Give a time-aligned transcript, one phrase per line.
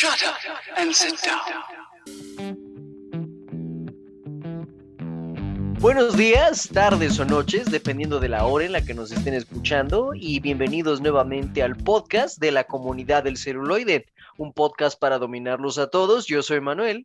[0.00, 0.36] Shut up
[0.76, 1.42] and sit down.
[5.80, 10.12] Buenos días, tardes o noches, dependiendo de la hora en la que nos estén escuchando,
[10.14, 14.06] y bienvenidos nuevamente al podcast de la comunidad del celuloide,
[14.36, 16.28] un podcast para dominarlos a todos.
[16.28, 17.04] Yo soy Manuel.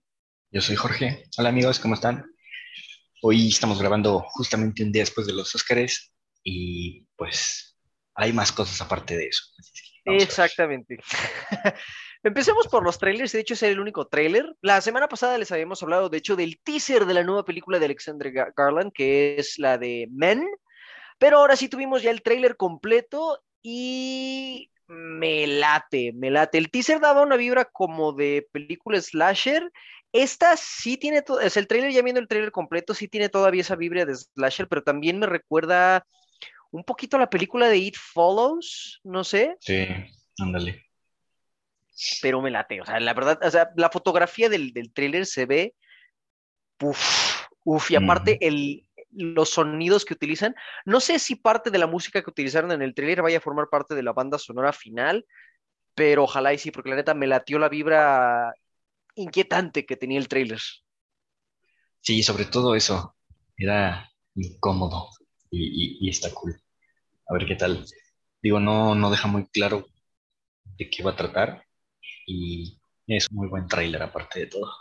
[0.51, 1.25] Yo soy Jorge.
[1.39, 2.23] Hola amigos, ¿cómo están?
[3.23, 6.13] Hoy estamos grabando justamente un día después de los Óscares
[6.43, 7.75] y pues
[8.13, 9.45] hay más cosas aparte de eso.
[10.05, 10.21] vamos.
[10.21, 10.99] Exactamente.
[12.23, 14.55] Empecemos por los trailers, de hecho es el único trailer.
[14.61, 17.85] La semana pasada les habíamos hablado, de hecho, del teaser de la nueva película de
[17.85, 20.45] Alexander Gar- Garland, que es la de Men,
[21.17, 26.57] pero ahora sí tuvimos ya el trailer completo y me late, me late.
[26.57, 29.71] El teaser daba una vibra como de película slasher.
[30.13, 33.61] Esta sí tiene, to- es el trailer, ya viendo el trailer completo, sí tiene todavía
[33.61, 36.05] esa vibra de slasher, pero también me recuerda
[36.71, 39.87] un poquito a la película de It Follows, no sé Sí,
[40.39, 40.85] ándale.
[42.21, 42.81] Pero me late.
[42.81, 45.75] O sea, la verdad, o sea, la fotografía del, del tráiler se ve,
[46.81, 51.87] uf, uf, y aparte el, los sonidos que utilizan, no sé si parte de la
[51.87, 55.25] música que utilizaron en el tráiler vaya a formar parte de la banda sonora final,
[55.95, 58.53] pero ojalá y sí, porque la neta me latió la vibra
[59.15, 60.59] inquietante que tenía el tráiler.
[62.01, 63.15] Sí, sobre todo eso.
[63.57, 65.09] Era incómodo
[65.51, 66.55] y, y- y está cool.
[67.27, 67.85] A ver qué tal.
[68.41, 69.87] Digo, no, no deja muy claro
[70.77, 71.65] de qué va a tratar
[72.25, 74.71] y es un muy buen tráiler aparte de todo.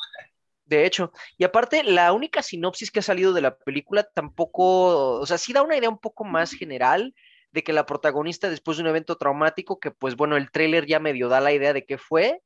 [0.65, 5.27] De hecho, y aparte, la única sinopsis que ha salido de la película tampoco, o
[5.27, 7.15] sea, sí da una idea un poco más general
[7.51, 11.01] de que la protagonista, después de un evento traumático, que pues bueno, el tráiler ya
[11.01, 12.41] medio da la idea de qué fue,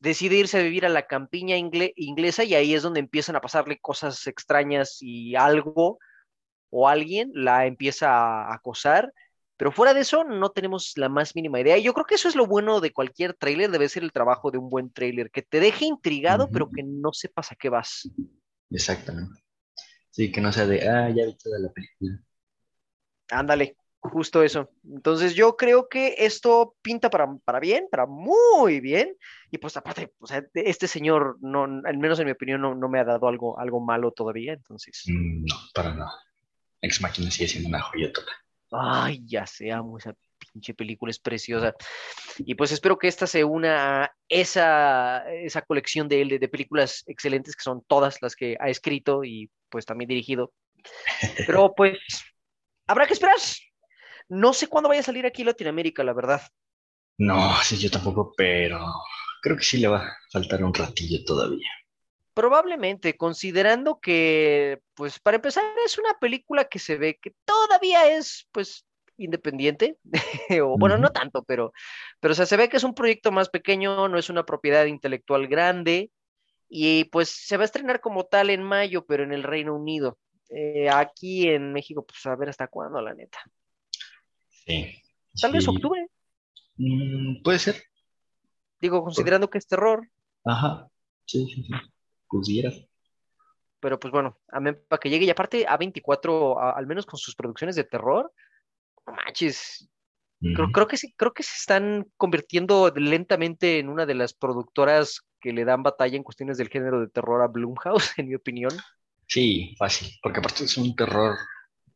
[0.00, 3.40] decide irse a vivir a la campiña ingle- inglesa y ahí es donde empiezan a
[3.40, 5.98] pasarle cosas extrañas y algo
[6.70, 9.12] o alguien la empieza a acosar.
[9.58, 11.76] Pero fuera de eso, no tenemos la más mínima idea.
[11.76, 14.52] Y yo creo que eso es lo bueno de cualquier tráiler, debe ser el trabajo
[14.52, 18.08] de un buen tráiler, que te deje intrigado, pero que no sepas a qué vas.
[18.70, 19.42] Exactamente.
[20.10, 22.22] Sí, que no sea de, ah, ya vi toda la película.
[23.30, 24.70] Ándale, justo eso.
[24.84, 29.16] Entonces yo creo que esto pinta para, para bien, para muy bien.
[29.50, 32.88] Y pues aparte, o sea, este señor, no, al menos en mi opinión, no, no
[32.88, 34.52] me ha dado algo, algo malo todavía.
[34.52, 36.12] Entonces, Mm, No, para nada.
[36.80, 38.22] Ex Machina sigue siendo una joyota.
[38.72, 40.14] Ay, ya sé, amo esa
[40.52, 41.74] pinche película, es preciosa.
[42.38, 46.48] Y pues espero que esta se una a esa, esa colección de él de, de
[46.48, 50.52] películas excelentes, que son todas las que ha escrito y pues también dirigido.
[51.46, 51.98] Pero pues
[52.86, 53.36] habrá que esperar.
[54.28, 56.42] No sé cuándo vaya a salir aquí en Latinoamérica, la verdad.
[57.18, 58.78] No, sí, yo tampoco, pero
[59.42, 61.68] creo que sí le va a faltar un ratillo todavía.
[62.38, 68.46] Probablemente, considerando que, pues, para empezar, es una película que se ve que todavía es,
[68.52, 69.98] pues, independiente,
[70.62, 71.72] o bueno, no tanto, pero,
[72.20, 74.84] pero, o sea, se ve que es un proyecto más pequeño, no es una propiedad
[74.86, 76.12] intelectual grande,
[76.68, 80.16] y pues se va a estrenar como tal en mayo, pero en el Reino Unido.
[80.50, 83.40] Eh, aquí en México, pues, a ver hasta cuándo, la neta.
[84.64, 84.94] Sí.
[85.40, 85.70] Tal vez sí.
[85.70, 86.06] octubre,
[86.76, 87.82] Mm, puede ser.
[88.80, 90.08] digo, considerando que es terror,
[90.44, 90.88] Ajá.
[91.24, 91.72] Sí, sí, sí.
[92.28, 92.70] Pudiera.
[93.80, 97.34] pero pues bueno, amén para que llegue, y aparte A24, a- al menos con sus
[97.34, 98.32] producciones de terror,
[99.06, 99.88] manches,
[100.40, 105.22] Creo, creo que sí, creo que se están convirtiendo lentamente en una de las productoras
[105.40, 108.70] que le dan batalla en cuestiones del género de terror a Blumhouse, en mi opinión.
[109.26, 110.08] Sí, fácil.
[110.22, 111.36] Porque aparte es un terror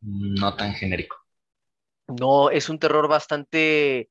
[0.03, 1.17] no tan genérico.
[2.09, 4.11] No, es un terror bastante,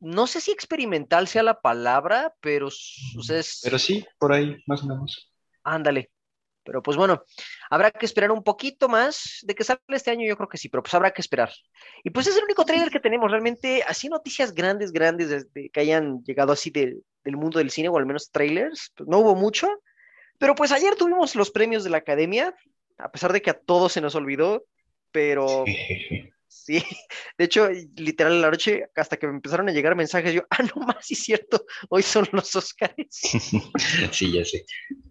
[0.00, 4.56] no sé si experimental sea la palabra, pero, o sea, es, Pero sí, por ahí,
[4.66, 5.32] más o menos.
[5.62, 6.10] ándale.
[6.64, 7.24] Pero pues bueno,
[7.70, 10.68] habrá que esperar un poquito más de que salga este año, yo creo que sí,
[10.68, 11.50] pero pues habrá que esperar.
[12.04, 15.80] Y pues es el único trailer que tenemos, realmente, así noticias grandes, grandes, desde que
[15.80, 19.34] hayan llegado así de- del mundo del cine, o al menos trailers, pues no hubo
[19.34, 19.66] mucho.
[20.38, 22.54] Pero pues ayer tuvimos los premios de la academia,
[22.98, 24.64] a pesar de que a todos se nos olvidó,
[25.10, 26.34] pero Jejeje.
[26.48, 26.82] Sí,
[27.38, 30.62] de hecho, literal en la noche, hasta que me empezaron a llegar mensajes, yo, ah,
[30.62, 32.94] no más, sí es cierto, hoy son los Oscars.
[34.12, 34.64] Sí, ya sé.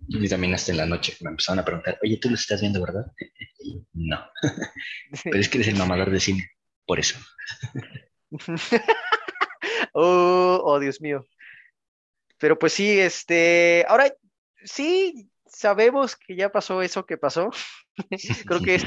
[0.08, 2.82] Y también hasta en la noche me empezaron a preguntar, oye, tú lo estás viendo,
[2.82, 3.06] ¿verdad?
[3.94, 4.26] No,
[5.24, 6.52] pero es que eres el mamador de cine,
[6.86, 7.18] por eso.
[9.94, 11.26] Oh, oh, Dios mío.
[12.38, 14.14] Pero pues sí, este, ahora
[14.64, 17.50] sí sabemos que ya pasó eso que pasó.
[18.46, 18.86] Creo que es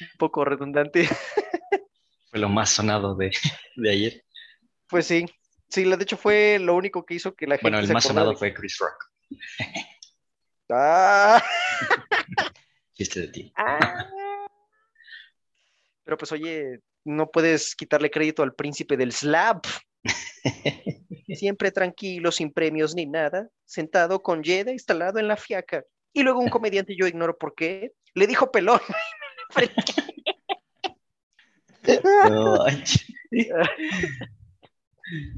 [0.00, 1.08] un poco redundante.
[2.30, 3.30] Fue lo más sonado de,
[3.76, 4.24] de ayer.
[4.88, 5.24] Pues sí,
[5.68, 8.04] sí, de hecho fue lo único que hizo que la gente Bueno, el se más
[8.04, 9.04] sonado fue Chris Rock.
[10.70, 11.42] Ah,
[12.94, 13.52] Chiste de ti.
[13.56, 14.06] ah.
[16.04, 19.64] Pero pues oye, no puedes quitarle crédito al príncipe del slap.
[21.34, 25.84] Siempre tranquilo, sin premios ni nada, sentado con Jeda instalado en la fiaca.
[26.12, 28.80] Y luego un comediante, yo ignoro por qué, le dijo pelón.
[32.28, 32.66] No,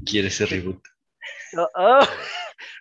[0.05, 0.81] Quiere ese reboot.
[1.53, 2.07] No, ah,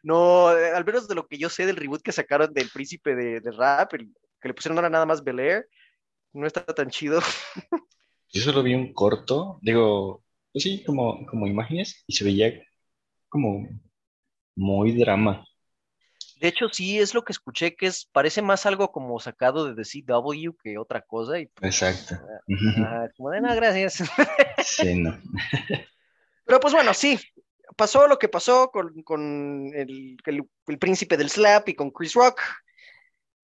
[0.02, 3.40] no, al menos de lo que yo sé del reboot que sacaron del príncipe de,
[3.40, 5.68] de rap, el que le pusieron ahora nada más Bel Air,
[6.32, 7.20] no está tan chido.
[8.32, 10.22] Yo solo vi un corto, digo,
[10.52, 12.62] pues sí, como, como imágenes, y se veía
[13.28, 13.68] como
[14.56, 15.44] muy drama.
[16.40, 19.74] De hecho, sí es lo que escuché, que es, parece más algo como sacado de
[19.74, 21.38] The CW que otra cosa.
[21.38, 22.16] Y pues, Exacto.
[22.78, 24.02] ah, como de nada, gracias.
[24.64, 25.18] Sí, no.
[26.44, 27.20] Pero pues bueno, sí,
[27.76, 32.14] pasó lo que pasó con, con el, el- el príncipe del slap y con Chris
[32.14, 32.40] Rock.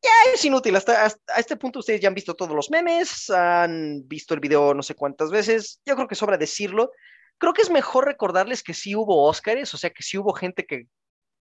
[0.03, 3.29] Ya es inútil, hasta, hasta a este punto ustedes ya han visto todos los memes,
[3.31, 6.93] han visto el video no sé cuántas veces, yo creo que sobra decirlo.
[7.39, 10.65] Creo que es mejor recordarles que sí hubo Óscares, o sea que sí hubo gente
[10.65, 10.87] que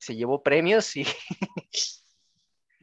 [0.05, 1.07] se llevó premios y...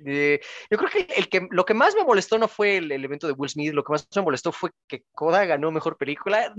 [0.04, 0.42] Eh,
[0.72, 3.28] yo creo que, el que lo que más me molestó no fue el, el evento
[3.28, 6.52] de Will Smith, lo que más me molestó fue que Coda ganó mejor película.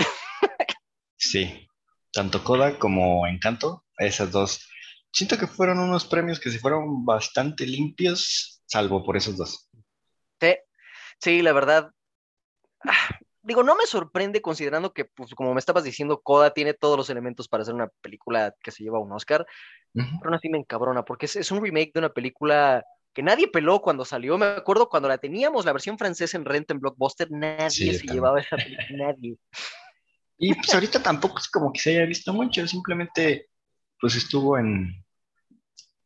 [1.17, 1.69] Sí,
[2.13, 4.69] tanto Coda como Encanto, esas dos.
[5.13, 9.69] Siento que fueron unos premios que se fueron bastante limpios, salvo por esos dos.
[10.41, 10.55] Sí,
[11.21, 11.91] sí, la verdad.
[12.85, 16.97] ah, digo, no me sorprende considerando que, pues, como me estabas diciendo, Coda tiene todos
[16.97, 19.47] los elementos para hacer una película que se lleva un Oscar,
[19.95, 23.49] Pero aún así me encabrona, porque es, es un remake de una película que nadie
[23.49, 24.39] peló cuando salió.
[24.39, 28.07] Me acuerdo cuando la teníamos, la versión francesa en renta en Blockbuster, nadie Sí, se
[28.07, 29.37] llevaba esa película, nadie.
[30.39, 33.49] Y pues ahorita tampoco es como que se haya visto mucho, simplemente
[34.01, 34.93] pues estuvo en,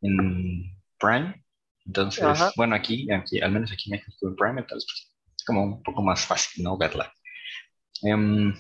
[0.03, 1.43] en Prime.
[1.87, 2.53] Entonces, Ajá.
[2.55, 5.63] bueno, aquí, aquí, al menos aquí en México estuvo en Prime, entonces pues, es como
[5.63, 6.77] un poco más fácil, ¿no?
[6.77, 7.11] Verla.
[8.03, 8.55] Em,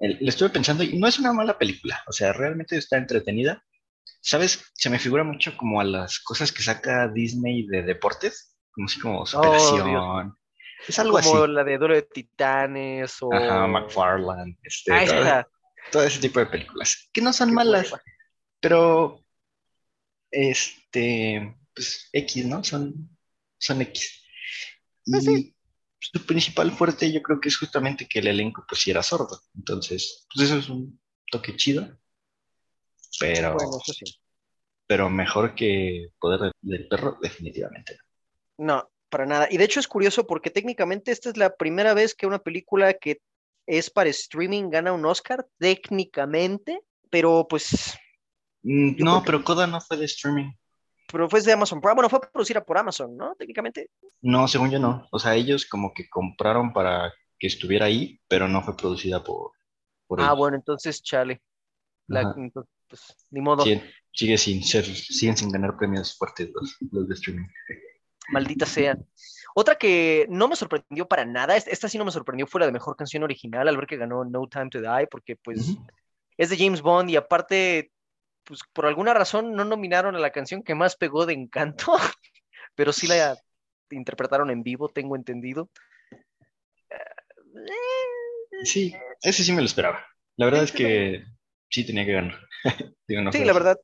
[0.00, 3.64] le estuve pensando y no es una mala película, o sea, realmente está entretenida.
[4.26, 4.72] ¿Sabes?
[4.72, 8.98] Se me figura mucho como a las cosas que saca Disney de deportes, como así
[8.98, 10.34] como superación.
[10.88, 11.28] es algo así.
[11.28, 13.30] Como la de Duelo de Titanes o...
[13.34, 15.48] Ajá, McFarland, este, Ah, todo, esa.
[15.92, 17.92] todo ese tipo de películas, que no son Qué malas,
[18.60, 19.22] pero
[20.30, 22.64] este, pues X, ¿no?
[22.64, 22.94] Son,
[23.58, 24.24] son X.
[25.04, 25.54] Pues Y
[25.98, 29.40] su principal fuerte yo creo que es justamente que el elenco pues sí era sordo.
[29.54, 30.98] Entonces, pues eso es un
[31.30, 31.98] toque chido,
[33.20, 34.04] pero, Bueno, eso sí.
[34.86, 37.98] pero mejor que Poder de- del Perro, definitivamente.
[38.58, 38.88] no.
[39.10, 39.46] Para nada.
[39.48, 42.94] Y de hecho es curioso porque técnicamente esta es la primera vez que una película
[42.94, 43.20] que
[43.64, 46.80] es para streaming gana un Oscar, técnicamente,
[47.10, 47.94] pero pues,
[48.66, 50.50] Mm, No, creo que- pero Coda no fue de streaming.
[51.06, 53.36] pero fue de Amazon Prime, bueno, fue producida por Amazon, ¿no?
[53.36, 53.90] Técnicamente.
[54.22, 55.06] No, según yo no.
[55.12, 59.52] O sea, ellos como que compraron para que estuviera ahí, pero no fue producida por,
[60.08, 60.38] por Ah, ellos.
[60.38, 61.40] bueno, entonces, chale.
[62.08, 62.34] La- Ajá.
[62.38, 63.82] entonces, pues, ni modo, Siguen,
[64.12, 67.46] sigue sin ser, siguen sin ganar premios fuertes los, los de streaming.
[68.28, 68.98] maldita sea.
[69.54, 72.66] Otra que no me sorprendió para nada, esta, esta sí no me sorprendió, fue la
[72.66, 75.76] de mejor canción original al ver que ganó No Time to Die, porque pues
[76.36, 77.92] es de James Bond y aparte,
[78.44, 81.92] pues por alguna razón no nominaron a la canción que más pegó de Encanto,
[82.74, 83.36] pero sí la
[83.90, 85.70] interpretaron en vivo, tengo entendido.
[88.64, 90.04] Sí, ese sí me lo esperaba.
[90.36, 91.24] La verdad es que
[91.70, 92.38] sí tenía que ganar.
[93.08, 93.78] Digo, no Sí, fue- la verdad,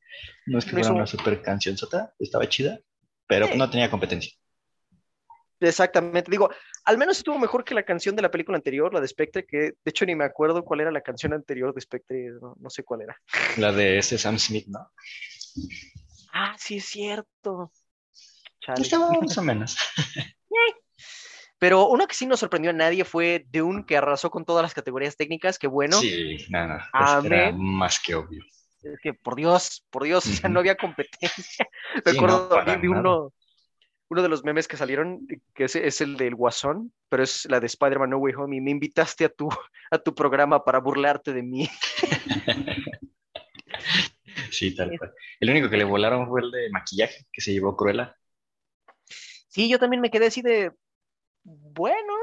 [0.45, 1.75] No es que fuera hizo- una super canción
[2.19, 2.79] estaba chida,
[3.27, 3.57] pero Sí.
[3.57, 4.31] no tenía competencia.
[5.59, 6.31] exactamente.
[6.31, 6.49] Digo,
[6.85, 9.57] al menos estuvo mejor que la canción de la película anterior, la de Spectre, que
[9.57, 12.83] de hecho ni me acuerdo cuál era la canción anterior de Spectre, no, no sé
[12.83, 13.15] cuál era.
[13.57, 14.91] La de ese Sam Smith, ¿no?
[16.33, 17.71] Ah, sí es cierto.
[18.59, 18.81] Chale.
[18.81, 19.77] Estaba más o menos.
[21.61, 24.73] Pero una que sí no sorprendió a nadie fue Dune, que arrasó con todas las
[24.73, 25.95] categorías técnicas, que bueno.
[25.97, 27.51] Sí, nada, era Amén.
[27.51, 28.43] más que obvio.
[28.81, 31.67] Es que por Dios, por Dios, o sea, no había competencia.
[32.05, 32.79] Me Sí, acuerdo no, nada.
[32.81, 33.33] uno,
[34.09, 37.59] uno de los memes que salieron, que es, es el del Guasón, pero es la
[37.59, 39.47] de Spider-Man No Way Home, y me invitaste a tu,
[39.91, 41.69] a tu programa para burlarte de mí.
[44.51, 45.13] Sí, tal cual.
[45.39, 48.15] El único que le volaron fue el de maquillaje, que se llevó Cruella.
[49.49, 50.71] Sí, yo también me quedé así de,
[51.43, 52.13] bueno.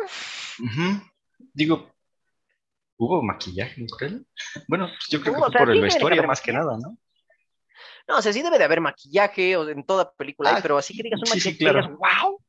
[1.52, 1.92] Digo,
[2.96, 4.20] ¿hubo maquillaje en Cruella?
[4.66, 6.76] Bueno, pues yo creo que fue o sea, por sí el vestuario más que nada,
[6.78, 6.98] ¿no?
[8.08, 10.78] no, o sea, sí debe de haber maquillaje o en toda película, hay, Ah, pero
[10.78, 11.82] así que digas un sí, sí, maquillaje que claro.
[11.82, 12.44] digas, wow.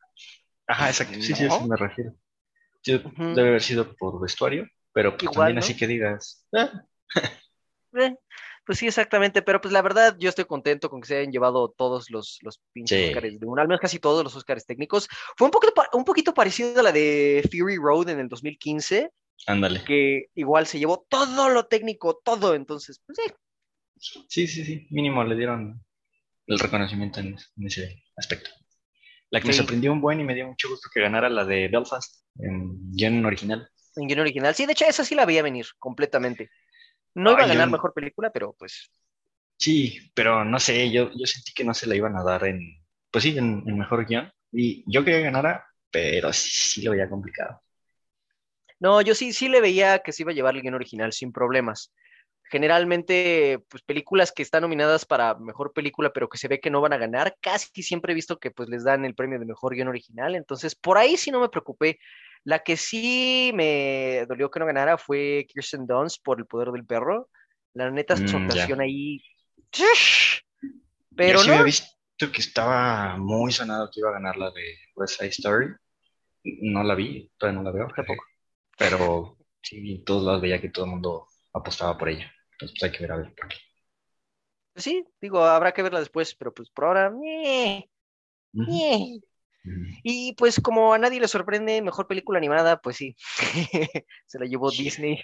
[0.67, 1.13] Ajá, exacto.
[1.15, 2.13] Sí, sí, a eso me refiero.
[2.81, 3.01] Sí.
[3.17, 5.59] Debe haber sido por vestuario, pero pues Igual, también ¿no?
[5.59, 6.83] así que digas, ah,
[7.93, 8.15] Eh,
[8.69, 11.73] pues sí, exactamente, pero pues la verdad yo estoy contento con que se hayan llevado
[11.75, 13.07] todos los, los pinches Sí.
[13.07, 15.07] Óscares de un, al menos casi todos los Óscares técnicos.
[15.35, 19.09] Fue un poquito, un poquito parecido a la de Fury Road en el 2015,
[19.47, 19.83] Ándale.
[19.85, 24.87] que igual se llevó todo lo técnico, todo, entonces, pues sí, Sí, sí, sí.
[24.91, 25.83] Mínimo le dieron
[26.45, 28.51] el reconocimiento en, en ese aspecto.
[29.31, 31.69] La que me sorprendió un buen y me dio mucho gusto que ganara la de
[31.69, 33.67] Belfast en guion original.
[33.95, 34.53] en guion original.
[34.53, 36.51] Sí, de hecho, esa sí la veía venir completamente.
[37.15, 38.89] No iba a Ay, ganar mejor película, pero pues
[39.57, 42.61] Sí, pero no sé, yo, yo sentí que no se la iban a dar en,
[43.11, 44.31] pues sí, en, en mejor guion.
[44.51, 47.61] Y yo quería que ganara, pero sí, sí lo veía complicado.
[48.79, 51.31] No, yo sí, sí le veía que se iba a llevar el guion original sin
[51.31, 51.93] problemas.
[52.49, 56.81] Generalmente, pues películas que están nominadas para mejor película, pero que se ve que no
[56.81, 59.75] van a ganar, casi siempre he visto que pues les dan el premio de mejor
[59.75, 60.33] guion original.
[60.33, 61.99] Entonces, por ahí sí no me preocupé.
[62.43, 66.85] La que sí me dolió que no ganara fue Kirsten Dunst por El Poder del
[66.85, 67.29] Perro.
[67.73, 69.21] La neta, su Mm, actuación ahí.
[71.15, 71.85] Pero yo sí no, había visto
[72.31, 75.67] que estaba muy sonado que iba a ganar la de West Side Story.
[76.43, 77.87] No la vi, todavía no la veo.
[77.95, 78.23] Tampoco.
[78.77, 82.31] Pero sí, en todos lados veía que todo el mundo apostaba por ella.
[82.59, 83.33] Entonces pues hay que ver a ver
[84.73, 87.13] pues sí, digo, habrá que verla después, pero pues por ahora.
[90.03, 93.15] Y pues como a nadie le sorprende, mejor película animada, pues sí,
[94.25, 94.71] se la llevó.
[94.71, 95.21] Disney.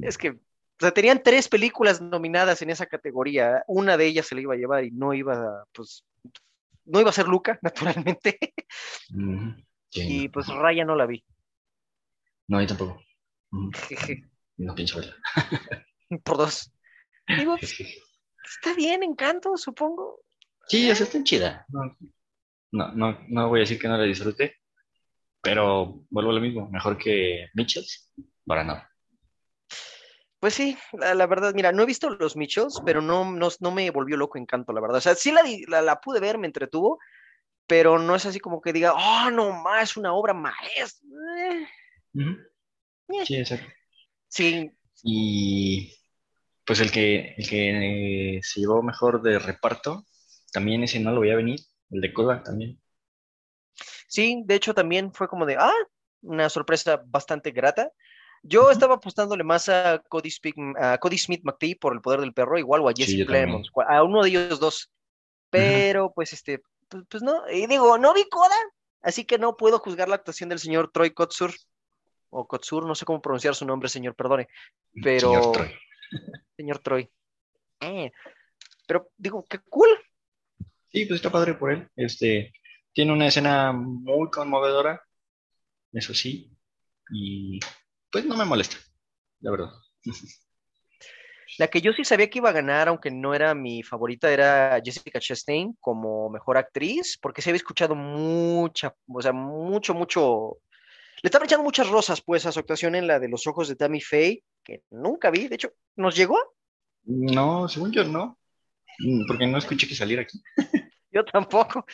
[0.00, 0.38] Es que, o
[0.78, 3.64] sea, tenían tres películas nominadas en esa categoría.
[3.66, 6.04] Una de ellas se la iba a llevar y no iba a, pues,
[6.84, 8.38] no iba a ser Luca, naturalmente.
[9.92, 11.24] Y pues Raya no la vi.
[12.48, 13.02] no, yo tampoco.
[14.58, 15.16] No pienso verla.
[16.20, 16.72] Por dos.
[17.26, 20.20] Digo, está bien, encanto, supongo.
[20.66, 21.66] Sí, esa está chida.
[21.68, 21.96] No,
[22.72, 24.56] no, no, no voy a decir que no la disfrute,
[25.40, 26.68] pero vuelvo a lo mismo.
[26.70, 28.12] Mejor que Mitchells,
[28.44, 28.88] para nada.
[30.40, 33.70] Pues sí, la, la verdad, mira, no he visto los Mitchells, pero no, no, no
[33.70, 34.98] me volvió loco encanto, la verdad.
[34.98, 36.98] O sea, sí la, la, la pude ver, me entretuvo,
[37.66, 41.08] pero no es así como que diga, oh, no más, es una obra maestra.
[41.38, 41.66] Eh.
[43.24, 43.66] Sí, exacto.
[44.28, 44.70] Sí,
[45.04, 45.94] Y
[46.64, 50.04] pues el que, el que eh, se llevó mejor de reparto,
[50.52, 52.80] también ese no lo veía venir, el de Kodak también.
[54.08, 55.72] sí, de hecho también fue como de, ah,
[56.22, 57.90] una sorpresa bastante grata.
[58.44, 62.32] Yo estaba apostándole más a Cody, Speak- a Cody Smith McPhee por el poder del
[62.34, 63.26] perro, igual o a Sí, Jesse.
[63.26, 64.90] Plemons, cua- a uno de ellos dos.
[65.50, 68.56] Pero pues este, pues, pues no, y digo, no vi Coda,
[69.02, 71.52] así que no puedo juzgar la actuación del señor Troy Kotsur,
[72.30, 74.48] o Kotsur, no sé cómo pronunciar su nombre, señor, perdone,
[75.02, 75.68] pero Señor Troy.
[76.56, 77.10] Señor Troy.
[77.80, 78.10] Eh,
[78.86, 79.88] pero digo, qué cool.
[80.90, 81.88] Sí, pues está padre por él.
[81.96, 82.52] Este,
[82.92, 85.02] tiene una escena muy conmovedora,
[85.92, 86.50] eso sí,
[87.10, 87.58] y
[88.10, 88.76] pues no me molesta,
[89.40, 89.70] la verdad.
[91.58, 94.80] La que yo sí sabía que iba a ganar, aunque no era mi favorita, era
[94.82, 100.58] Jessica Chastain como mejor actriz, porque se había escuchado mucha, o sea, mucho, mucho.
[101.22, 103.76] Le estaban echando muchas rosas, pues, a su actuación en la de Los Ojos de
[103.76, 105.48] Tammy Faye, que nunca vi.
[105.48, 106.38] De hecho, ¿nos llegó?
[107.04, 108.38] No, según yo no,
[108.98, 110.38] Mm, porque no escuché que saliera aquí.
[111.10, 111.84] Yo tampoco.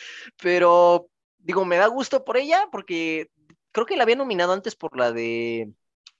[0.41, 3.29] Pero, digo, me da gusto por ella, porque
[3.71, 5.71] creo que la había nominado antes por la de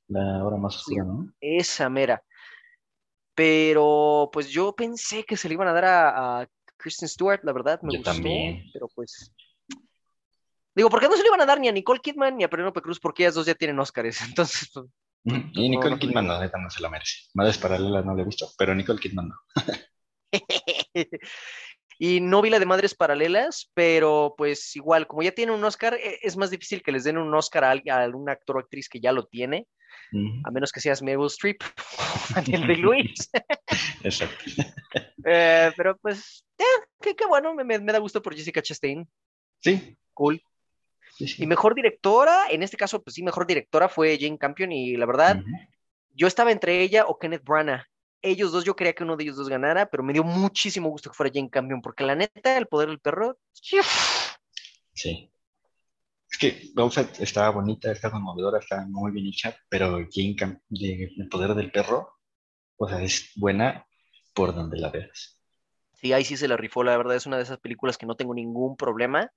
[0.07, 1.31] La hora más oscura, ¿no?
[1.41, 2.23] esa mera.
[3.35, 7.53] Pero, pues yo pensé que se le iban a dar a, a Kristen Stewart, la
[7.53, 8.13] verdad, me Yo gustó.
[8.13, 8.63] también.
[8.73, 9.31] Pero pues.
[10.79, 12.49] Digo, ¿por qué no se le iban a dar ni a Nicole Kidman ni a
[12.49, 13.01] Penélope Cruz?
[13.01, 14.21] Porque ellas dos ya tienen Oscars.
[14.29, 14.85] Entonces, pues,
[15.25, 15.35] Ujú.
[15.51, 17.17] Y No, Nicole no, Kidman, la neta, no se la merece.
[17.33, 19.35] Madres Paralelas no le gustó, pero Nicole Kidman no.
[21.99, 25.95] y no vi la de Madres Paralelas, pero pues igual, como ya tiene un Oscar,
[25.95, 28.59] e- es más difícil que les den un Oscar a, alguien- a algún actor o
[28.59, 29.67] actriz que ya lo tiene,
[30.45, 31.61] a menos que seas Meryl Streep
[32.31, 33.29] o Daniel Day-Lewis.
[34.01, 34.45] Exacto.
[35.25, 36.63] Eh, pero pues, eh,
[37.01, 39.05] qué, bueno, me da gusto por Jessica Chastain.
[39.59, 40.41] Sí, Cool.
[41.19, 45.05] Y mejor directora, en este caso, pues sí, mejor directora fue Jane Campion y la
[45.05, 45.51] verdad, Ujú.
[46.13, 47.83] yo estaba entre ella o Kenneth Branagh.
[48.21, 51.09] Ellos dos, yo quería que uno de ellos dos ganara, pero me dio muchísimo gusto
[51.09, 53.37] que fuera Jane Campion, porque la neta, el poder del perro,
[54.93, 55.31] Sí.
[56.29, 61.29] Es que Belfast estaba bonita, está conmovedora, está muy bien hecha, pero Jane Camp El
[61.29, 62.17] poder del perro,
[62.77, 63.85] o sea, es buena
[64.33, 65.41] por donde la veas.
[65.93, 68.15] sí, ahí sí se la rifó, la verdad, es una de esas películas que no
[68.15, 69.31] tengo ningún problema.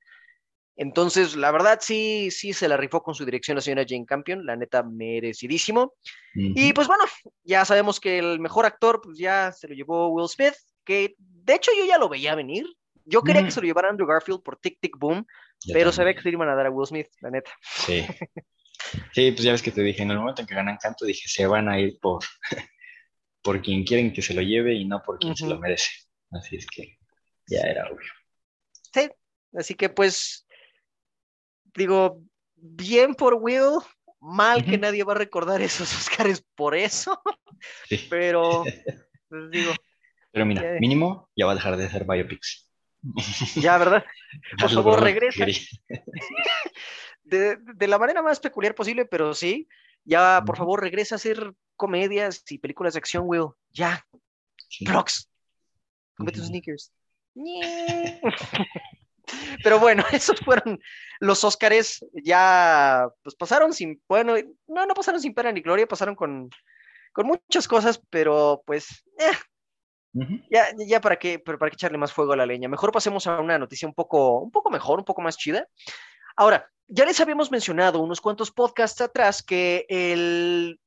[0.76, 4.47] Entonces, la verdad, sí, sí se la rifó con su dirección la señora Jane Campion,
[4.47, 5.95] la neta, merecidísimo.
[6.35, 7.05] Y pues bueno,
[7.45, 11.55] ya sabemos que el mejor actor, pues ya se lo llevó Will Smith, que de
[11.55, 12.67] hecho yo ya lo veía venir.
[13.05, 15.26] Yo quería que se lo llevara Andrew Garfield por Tic Tic Boom,
[15.67, 17.50] Yo pero sabía que se lo iban a dar a Will Smith, la neta.
[17.62, 18.07] Sí.
[19.12, 21.29] Sí, pues ya ves que te dije, en el momento en que ganan canto, dije,
[21.29, 22.23] se van a ir por,
[23.43, 25.91] por quien quieren que se lo lleve y no por quien se lo merece.
[26.31, 26.99] Así es que
[27.47, 28.11] ya era obvio.
[28.93, 29.11] Sí,
[29.55, 30.47] así que pues,
[31.75, 32.21] digo,
[32.57, 33.79] bien por Will,
[34.25, 37.21] Mal que nadie va a recordar esos Oscars por eso,
[37.88, 38.07] Sí.
[38.09, 38.64] pero
[39.29, 39.75] pues, digo,
[40.31, 40.79] Pero mira, Ya.
[40.81, 42.69] mínimo ya va a dejar de hacer biopics.
[43.57, 44.05] ya, ¿verdad?
[44.59, 45.45] Has favor, regresa.
[47.25, 49.69] De, de la manera más peculiar posible, pero sí,
[50.05, 53.49] ya, por favor, regresa a hacer comedias y películas de acción, Will.
[53.73, 54.07] Ya,
[54.69, 54.85] Sí.
[54.87, 55.29] Crocs,
[56.17, 56.50] comete tus Ujú.
[56.50, 56.93] sneakers.
[59.62, 60.81] Pero bueno, esos fueron
[61.21, 62.05] los Óscares.
[62.25, 64.35] Ya, pues pasaron sin, bueno,
[64.67, 66.50] no, no pasaron sin pena ni gloria, pasaron con,
[67.12, 69.33] con muchas cosas, pero pues, eh,
[70.50, 72.69] ya, ya para qué, pero para qué echarle más fuego a la leña.
[72.69, 75.67] Mejor pasemos a una noticia un poco, un poco mejor, un poco más chida.
[76.37, 80.79] Ahora, ya les habíamos mencionado unos cuantos podcasts atrás que el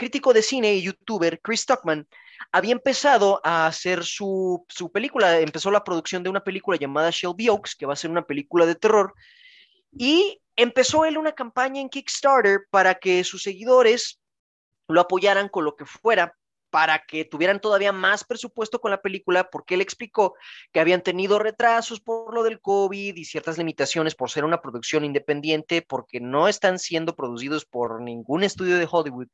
[0.00, 2.08] crítico de cine y youtuber Chris Stockman
[2.52, 7.50] había empezado a hacer su, su película, empezó la producción de una película llamada Shelby
[7.50, 9.12] Oaks, que va a ser una película de terror,
[9.92, 14.18] y empezó él una campaña en Kickstarter para que sus seguidores
[14.88, 16.34] lo apoyaran con lo que fuera
[16.70, 20.34] para que tuvieran todavía más presupuesto con la película, porque él explicó
[20.72, 25.04] que habían tenido retrasos por lo del COVID y ciertas limitaciones por ser una producción
[25.04, 29.28] independiente, porque no están siendo producidos por ningún estudio de Hollywood.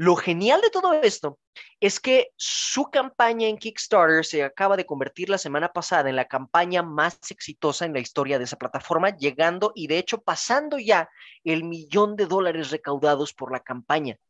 [0.00, 1.40] Lo genial de todo esto
[1.80, 6.28] es que su campaña en Kickstarter se acaba de convertir la semana pasada en la
[6.28, 11.10] campaña más exitosa en la historia de esa plataforma, llegando y de hecho pasando ya
[11.42, 14.20] el millón de dólares recaudados por la campaña.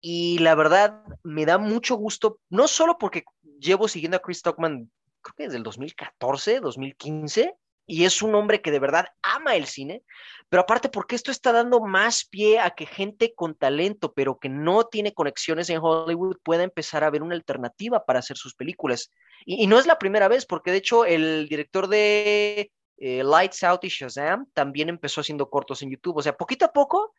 [0.00, 3.24] Y la verdad me da mucho gusto, no solo porque
[3.60, 7.54] llevo siguiendo a Chris Stockman, creo que desde el 2014, 2015,
[7.86, 10.02] y es un hombre que de verdad ama el cine,
[10.48, 14.48] pero aparte porque esto está dando más pie a que gente con talento, pero que
[14.48, 19.10] no tiene conexiones en Hollywood, pueda empezar a ver una alternativa para hacer sus películas.
[19.44, 23.84] Y, no es la primera vez, porque de hecho el director de eh, Lights Out
[23.84, 27.12] y Shazam también empezó haciendo cortos en YouTube, o sea, poquito a poco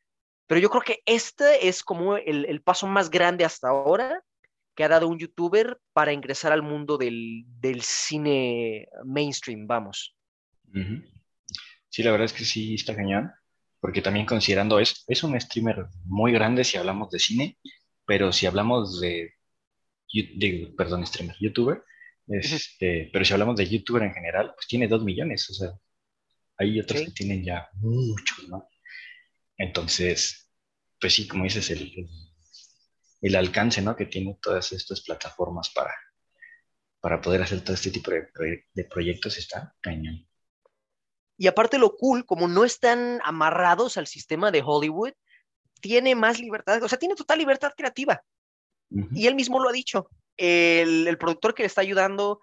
[0.47, 4.23] pero yo creo que este es como el, paso más grande hasta ahora
[4.75, 10.16] que ha dado un youtuber para ingresar al mundo del cine mainstream, vamos.
[11.89, 13.31] Sí, la verdad es que sí está cañón,
[13.79, 17.57] porque también considerando es, es un streamer muy grande si hablamos de cine,
[18.05, 19.33] pero si hablamos de,
[20.13, 21.83] de perdón, streamer, youtuber,
[22.27, 25.71] este, pero si hablamos de youtuber en general, pues tiene dos millones, o sea,
[26.57, 27.05] hay otros Sí.
[27.07, 28.67] que tienen ya muchos, ¿no?
[29.57, 30.51] Entonces,
[30.99, 32.09] pues sí, como dices, el, el,
[33.21, 33.95] el alcance, ¿no?
[33.95, 35.93] Que tienen todas estas plataformas para,
[36.99, 38.27] para poder hacer todo este tipo de,
[38.73, 40.27] de proyectos está cañón.
[41.37, 45.13] Y aparte lo cool, como no están amarrados al sistema de Hollywood,
[45.79, 48.21] tiene más libertad, o sea, tiene total libertad creativa.
[49.13, 50.09] Y él mismo lo ha dicho.
[50.37, 52.39] El, el productor que le está ayudando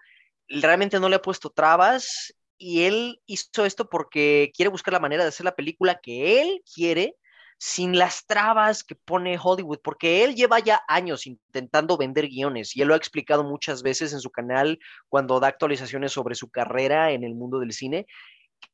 [0.47, 5.23] realmente no le ha puesto trabas y él hizo esto porque quiere buscar la manera
[5.23, 7.15] de hacer la película que él quiere
[7.57, 12.81] sin las trabas que pone Hollywood, porque él lleva ya años intentando vender guiones y
[12.81, 17.11] él lo ha explicado muchas veces en su canal cuando da actualizaciones sobre su carrera
[17.11, 18.07] en el mundo del cine.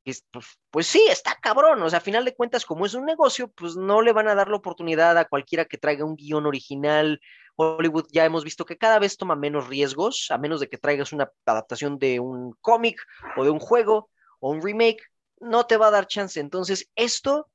[0.03, 0.25] Pues,
[0.71, 3.75] pues sí, está cabrón, o sea, a final de cuentas, como es un negocio, pues
[3.75, 7.19] no le van a dar la oportunidad a cualquiera que traiga un guion original.
[7.55, 11.13] Hollywood ya hemos visto que cada vez toma menos riesgos, a menos de que traigas
[11.13, 12.99] una adaptación de un cómic
[13.37, 15.03] o de un juego o un remake,
[15.39, 16.39] no te va a dar chance.
[16.39, 17.49] Entonces, esto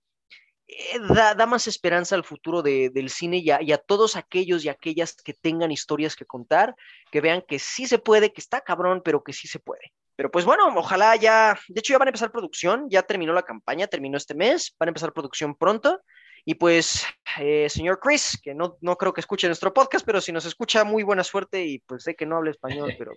[0.69, 5.15] eh, da, más esperanza al futuro de- del cine y a todos aquellos y aquellas
[5.17, 6.77] que tengan historias que contar,
[7.11, 9.93] que vean que sí se puede, que está cabrón, pero que sí se puede.
[10.17, 13.43] Pero pues bueno, ojalá ya, de hecho ya van a empezar producción, ya terminó la
[13.43, 16.01] campaña, terminó este mes, van a empezar producción pronto.
[16.49, 17.05] Y pues,
[17.41, 20.85] eh, señor Chris, que no, no creo que escuche nuestro podcast, pero si nos escucha,
[20.85, 23.13] muy buena suerte y pues sé que no habla español, pero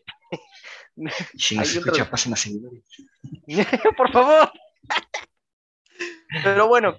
[1.38, 2.84] Si nos escucha, pasen a seguidores.
[3.98, 4.52] por favor.
[6.44, 6.98] Pero bueno,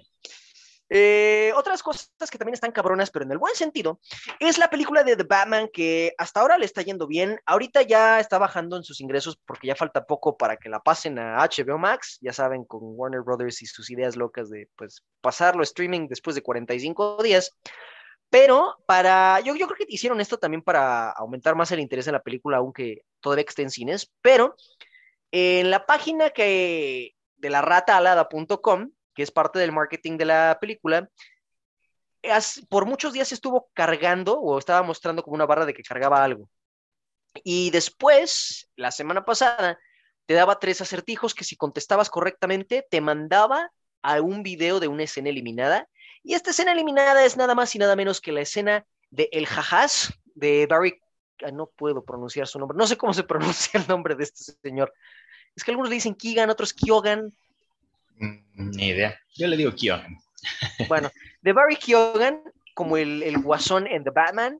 [0.93, 4.01] eh, otras cosas que también están cabronas, pero en el buen sentido,
[4.41, 7.39] es la película de The Batman que hasta ahora le está yendo bien.
[7.45, 11.17] Ahorita ya está bajando en sus ingresos porque ya falta poco para que la pasen
[11.17, 15.63] a HBO Max, ya saben, con Warner Brothers y sus ideas locas de pues pasarlo
[15.63, 17.57] streaming después de 45 días.
[18.29, 22.13] Pero para, yo, yo creo que hicieron esto también para aumentar más el interés en
[22.13, 24.57] la película, aunque todavía esté en cines, pero
[25.31, 31.09] en la página que de la rataalada.com, que es parte del marketing de la película,
[32.69, 36.47] por muchos días estuvo cargando o estaba mostrando como una barra de que cargaba algo.
[37.43, 39.79] Y después, la semana pasada,
[40.25, 43.71] te daba tres acertijos que si contestabas correctamente, te mandaba
[44.01, 45.87] a un video de una escena eliminada.
[46.23, 49.47] Y esta escena eliminada es nada más y nada menos que la escena de El
[49.47, 50.99] Jajás de Barry.
[51.43, 52.77] ah, No puedo pronunciar su nombre.
[52.77, 54.93] No sé cómo se pronuncia el nombre de este señor.
[55.55, 57.31] Es que algunos le dicen Keegan, otros Kyogan.
[58.21, 59.19] Ni idea.
[59.35, 60.17] Yo le digo Kion.
[60.87, 62.41] Bueno, de Barry Keoghan
[62.73, 64.59] como el, el guasón en The Batman.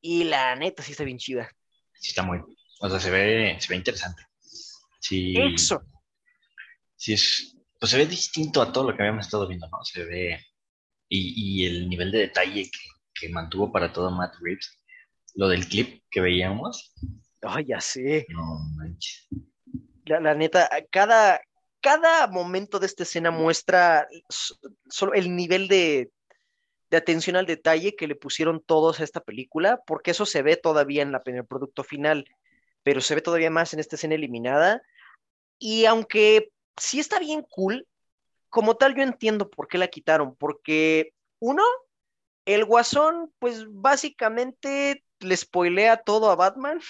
[0.00, 1.48] Y la neta sí está bien chida.
[1.94, 2.40] Sí, está muy.
[2.80, 4.22] O sea, se ve, se ve interesante.
[5.00, 5.34] Sí.
[5.38, 5.82] Eso.
[6.96, 7.56] Sí, es.
[7.78, 9.82] Pues se ve distinto a todo lo que habíamos estado viendo, ¿no?
[9.84, 10.44] Se ve.
[11.08, 12.78] Y, y el nivel de detalle que,
[13.14, 14.76] que mantuvo para todo Matt Reeves.
[15.34, 16.94] Lo del clip que veíamos.
[17.42, 18.26] Ay, ya sé.
[18.28, 19.28] No manches.
[20.06, 21.40] La, la neta, cada,
[21.84, 24.08] cada momento de esta escena muestra
[24.88, 26.10] solo el nivel de,
[26.90, 31.02] atención al detalle que le pusieron todos a esta película, porque eso se ve todavía
[31.02, 32.24] en, la, en el producto final,
[32.82, 34.80] pero se ve todavía más en esta escena eliminada.
[35.58, 37.86] Y aunque sí está bien cool,
[38.48, 41.64] como tal yo entiendo por qué la quitaron, porque uno,
[42.46, 46.80] el guasón, pues básicamente le spoilea todo a Batman.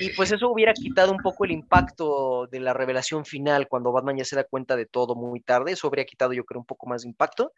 [0.00, 4.18] Y pues eso hubiera quitado un poco el impacto de la revelación final cuando Batman
[4.18, 5.72] ya se da cuenta de todo muy tarde.
[5.72, 7.52] Eso habría quitado, yo creo, un poco más de impacto.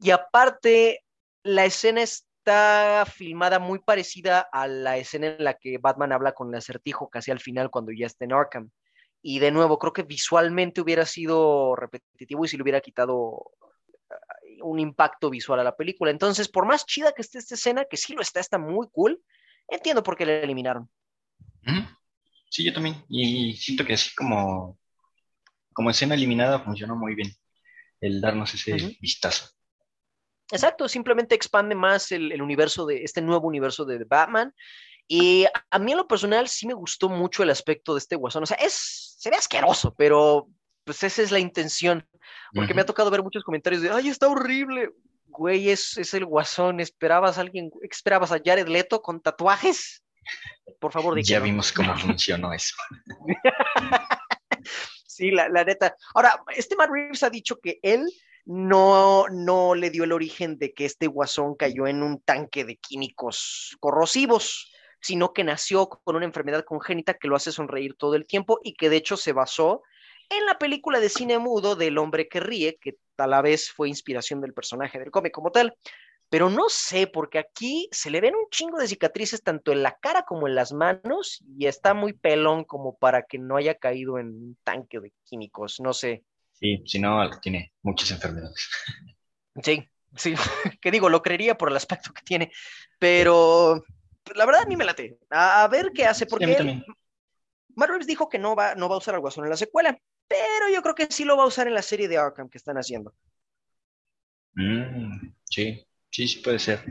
[0.00, 1.04] Y aparte,
[1.42, 6.48] la escena está filmada muy parecida a la escena en la que Batman habla con
[6.48, 8.70] el acertijo casi al final cuando ya está en Arkham.
[9.20, 13.50] Y de nuevo, creo que visualmente hubiera sido repetitivo y si le hubiera quitado
[14.10, 16.10] eh, un impacto visual a la película.
[16.10, 19.20] Entonces, por más chida que esté esta escena, que sí lo está, está muy cool,
[19.66, 20.88] entiendo por qué la eliminaron.
[22.50, 23.04] Sí, yo también.
[23.08, 24.78] Y siento que así como,
[25.72, 27.30] como escena eliminada funcionó muy bien.
[28.00, 28.92] El darnos ese Ujú.
[29.00, 29.50] vistazo.
[30.50, 34.54] Exacto, simplemente expande más el, el universo de este nuevo universo de Batman.
[35.06, 38.16] Y a, a mí en lo personal sí me gustó mucho el aspecto de este
[38.16, 38.44] guasón.
[38.44, 40.48] O sea, es, se ve asqueroso, pero
[40.84, 42.08] pues esa es la intención.
[42.54, 44.90] Porque me ha tocado ver muchos comentarios de, ay, está horrible.
[45.26, 46.80] Güey, es, es el guasón.
[46.80, 50.02] ¿Esperabas a alguien, esperabas a Jared Leto con tatuajes?
[50.78, 52.74] Por favor, di Ya vimos cómo funcionó eso.
[55.06, 55.96] Sí, la, la neta.
[56.14, 58.06] Ahora, este Matt Reeves ha dicho que él
[58.44, 62.76] no, no le dio el origen de que este guasón cayó en un tanque de
[62.76, 68.26] químicos corrosivos, sino que nació con una enfermedad congénita que lo hace sonreír todo el
[68.26, 69.82] tiempo y que de hecho se basó
[70.30, 73.88] en la película de cine mudo del hombre que ríe, que a la vez fue
[73.88, 75.74] inspiración del personaje del cómic como tal.
[76.30, 79.96] Pero no sé, porque aquí se le ven un chingo de cicatrices tanto en la
[79.98, 84.18] cara como en las manos y está muy pelón como para que no haya caído
[84.18, 86.24] en un tanque de químicos, no sé.
[86.52, 88.68] Sí, si no, tiene muchas enfermedades.
[89.60, 90.34] Sí, sí,
[90.80, 92.52] que digo, lo creería por el aspecto que tiene,
[93.00, 93.82] pero
[94.36, 95.18] la verdad a mí me late.
[95.30, 96.84] A, a ver qué hace, Sí, porque él-.
[97.74, 99.98] Matt Reeves dijo que no va, no va a usar al Guasón en la secuela,
[100.26, 102.58] pero yo creo que sí lo va a usar en la serie de Arkham que
[102.58, 103.14] están haciendo.
[104.54, 106.84] Mm, sí, sí, sí puede ser.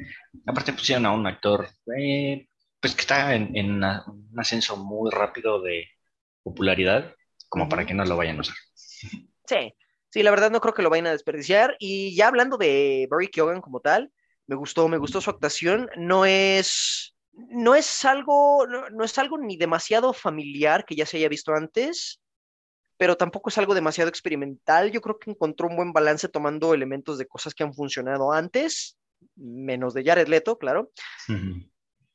[0.45, 2.47] Aparte pusieron a un actor, eh,
[2.79, 5.85] pues que está en, en una- un ascenso muy rápido de
[6.43, 7.13] popularidad,
[7.49, 8.55] como para que no lo vayan a usar.
[9.47, 9.73] Sí,
[10.09, 11.75] sí, la verdad no creo que lo vayan a desperdiciar.
[11.79, 14.11] Y ya hablando de Barry Keoghan como tal,
[14.47, 15.89] me gustó, me gustó su actuación.
[15.97, 21.17] No es, no es algo, no, no es algo ni demasiado familiar que ya se
[21.17, 22.19] haya visto antes,
[22.97, 24.91] pero tampoco es algo demasiado experimental.
[24.91, 28.97] Yo creo que encontró un buen balance tomando elementos de cosas que han funcionado antes,
[29.35, 30.91] menos de Jared Leto, claro.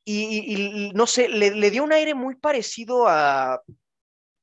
[0.05, 3.63] Y, y- y no sé, le, le dio un aire muy parecido a.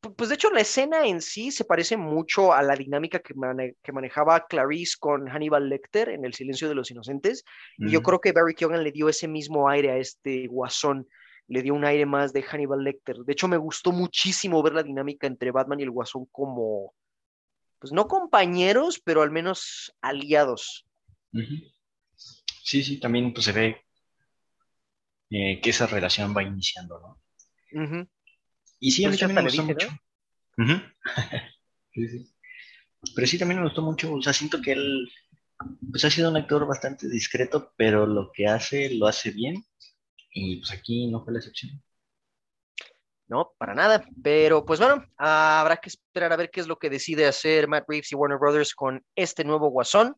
[0.02, 3.34] pu- Pues de hecho, la escena en sí se parece mucho a la dinámica que,
[3.34, 7.44] mane- que manejaba Clarice con Hannibal Lecter en El Silencio de los Inocentes.
[7.78, 11.08] Y yo creo que Barry Keoghan le dio ese mismo aire a este guasón.
[11.48, 13.18] Le dio un aire más de Hannibal Lecter.
[13.18, 16.94] De hecho, me gustó muchísimo ver la dinámica entre Batman y el guasón como.
[17.80, 20.86] Pues no compañeros, pero al menos aliados.
[21.34, 21.56] Ujú.
[22.70, 23.82] Sí, sí, también pues se ve
[25.32, 27.98] eh, que esa relación va iniciando, ¿no?
[28.80, 29.88] Y sí, a mí Pues ya también me gustó mucho.
[30.58, 30.74] Ujú.
[31.92, 32.32] Sí, sí.
[33.16, 35.12] Pero sí, también me gustó mucho, o sea, siento que él
[35.92, 39.66] pues ha sido un actor bastante discreto, pero lo que hace lo hace bien
[40.32, 41.82] y pues aquí no fue la excepción.
[43.28, 44.06] No, para nada.
[44.22, 47.86] Pero pues bueno, habrá que esperar a ver qué es lo que decide hacer Matt
[47.88, 50.16] Reeves y Warner Brothers con este nuevo guasón.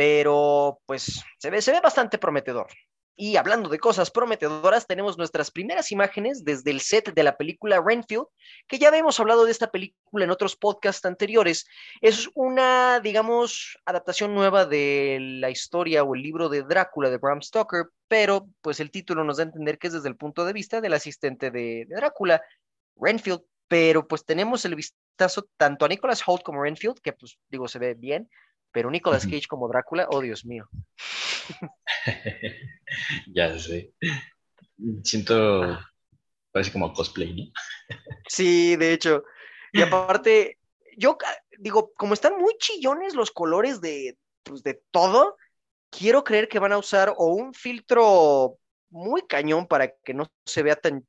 [0.00, 2.68] Pero pues se ve, se ve bastante prometedor.
[3.16, 7.82] Y hablando de cosas prometedoras, tenemos nuestras primeras imágenes desde el set de la película
[7.84, 8.24] Renfield,
[8.66, 11.66] que ya habíamos hablado de esta película en otros podcasts anteriores.
[12.00, 17.42] Es una, digamos, adaptación nueva de la historia o el libro de Drácula de Bram
[17.42, 20.54] Stoker, pero pues el título nos da a entender que es desde el punto de
[20.54, 22.40] vista del asistente de, de Drácula,
[22.96, 23.42] Renfield.
[23.68, 27.78] Pero pues tenemos el vistazo tanto a Nicholas Holt como Renfield, que pues digo, se
[27.78, 28.30] ve bien,
[28.72, 29.24] pero Nicolas.
[29.24, 30.68] Cage como Drácula, oh Dios mío.
[33.32, 33.92] Ya sé.
[35.04, 35.78] Siento,
[36.50, 37.96] parece como cosplay, ¿no?
[38.28, 39.22] Sí, de hecho.
[39.72, 40.58] Y aparte,
[40.96, 41.16] yo
[41.58, 45.36] digo, como están muy chillones los colores de, pues, de todo,
[45.90, 48.58] quiero creer que van a usar o un filtro
[48.90, 51.06] muy cañón para que no se vea tan,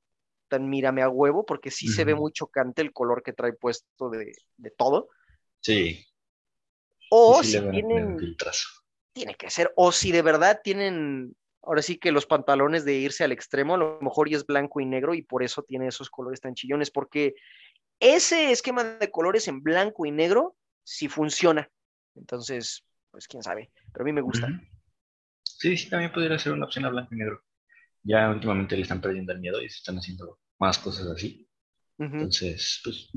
[0.48, 4.10] tan mírame a huevo, porque sí se ve muy chocante el color que trae puesto
[4.10, 5.10] de, de todo.
[5.62, 6.06] Sí,
[7.14, 8.18] O si tienen,
[9.14, 13.26] tiene que ser, o si de verdad tienen, ahora sí que los pantalones de irse
[13.26, 16.10] al extremo, a lo mejor y es blanco y negro y por eso tiene esos
[16.10, 17.36] colores tan chillones, porque
[18.00, 21.70] ese esquema de colores en blanco y negro sí funciona.
[22.16, 24.48] Entonces, pues quién sabe, pero a mí me gusta.
[25.44, 27.44] Sí, sí, también podría ser una opción a blanco y negro.
[28.04, 31.46] Ya últimamente le están perdiendo el miedo y se están haciendo más cosas así.
[32.00, 33.12] Entonces, pues,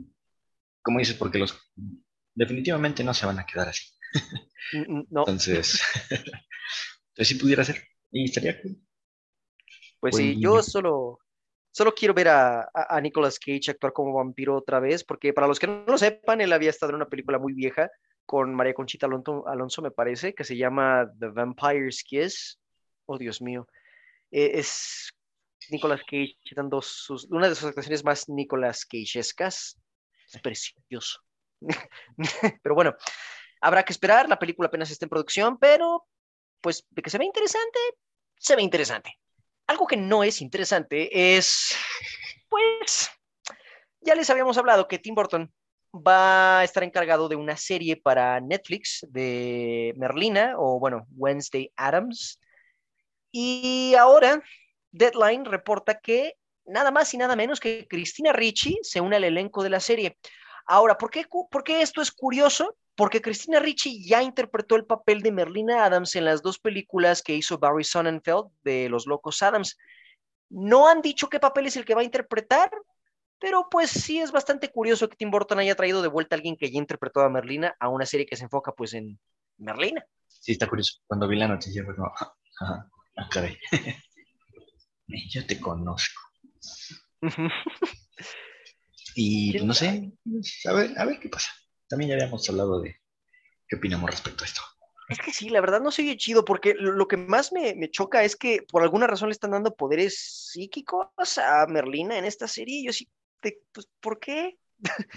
[0.82, 1.56] como dices, porque los
[2.34, 3.84] definitivamente no se van a quedar así.
[4.72, 7.82] Mm, mm, No, Entonces, entonces sí pudiera ser.
[8.10, 8.76] Y estaría cool.
[10.00, 11.18] pues sí, yo solo,
[11.72, 15.58] solo quiero ver a, a, Nicolas Cage actuar como vampiro otra vez, porque para los
[15.58, 17.90] que no lo sepan, él había estado en una película muy vieja
[18.26, 22.58] con María Conchita Alonso, Alonso, me parece, que se llama The Vampire's Kiss.
[23.06, 23.66] Oh, Dios mío.
[24.30, 25.12] Eh, es
[25.70, 29.78] Nicolas Cage dando sus, una de sus actuaciones más Nicolas Cageescas.
[30.32, 31.23] Es precioso.
[32.62, 32.94] pero bueno,
[33.60, 34.28] habrá que esperar.
[34.28, 36.06] La película apenas está en producción, pero
[36.60, 37.78] pues de que se ve interesante,
[38.38, 39.18] se ve interesante.
[39.66, 41.74] Algo que no es interesante es,
[42.48, 43.10] pues,
[44.00, 45.52] ya les habíamos hablado que Tim Burton
[45.94, 52.40] va a estar encargado de una serie para Netflix de Merlina, o bueno, Wednesday Adams.
[53.30, 54.42] Y ahora
[54.90, 56.34] Deadline reporta que
[56.66, 60.16] nada más y nada menos que Cristina Ricci se une al elenco de la serie.
[60.66, 62.76] Ahora, ¿por qué, por qué esto es curioso?
[62.96, 67.34] Porque Cristina Ricci ya interpretó el papel de Merlina Adams en las dos películas que
[67.34, 69.76] hizo Barry Sonnenfeld de Los Locos Adams.
[70.48, 72.70] No han dicho qué papel es el que va a interpretar,
[73.38, 76.56] pero pues sí es bastante curioso que Tim Burton haya traído de vuelta a alguien
[76.56, 79.18] que ya interpretó a Merlina a una serie que se enfoca pues en
[79.58, 80.04] Merlina.
[80.28, 81.00] Sí, está curioso.
[81.06, 83.58] Cuando vi la noticia fue como, ajá, ah, caray.
[85.30, 86.20] Yo te conozco.
[89.14, 91.52] Y pues, ¿Quién no sé, a ver, a ver qué pasa.
[91.88, 92.96] También ya habíamos hablado de
[93.68, 94.60] qué opinamos respecto a esto.
[95.08, 97.90] Es que sí, la verdad no se oye chido, porque lo, que más me, me
[97.90, 102.48] choca es que por alguna razón le están dando poderes psíquicos a Merlina en esta
[102.48, 102.80] serie.
[102.80, 103.08] y Yo sí,
[103.40, 104.58] pues, ¿por qué?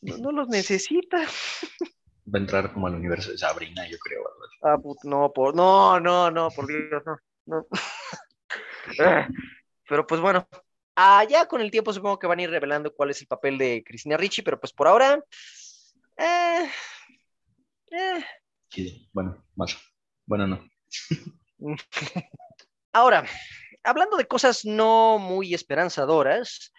[0.00, 1.16] No, no los necesita.
[1.16, 4.20] Va a entrar como al universo de Sabrina, yo creo.
[4.60, 7.16] Ah, put- no, por, no, no, no, por Dios, no.
[7.46, 7.66] no.
[8.98, 9.26] Ah,
[9.88, 10.46] Pero pues bueno,
[10.96, 13.58] ah, ya con el tiempo supongo que van a ir revelando cuál es el papel
[13.58, 15.22] de Cristina Ricci, pero pues por ahora,
[16.16, 16.70] eh,
[17.90, 18.24] eh,
[18.74, 19.76] Sí, bueno, más.
[20.26, 20.68] Bueno, no.
[22.92, 23.24] Ahora,
[23.84, 26.72] hablando de cosas no muy esperanzadoras,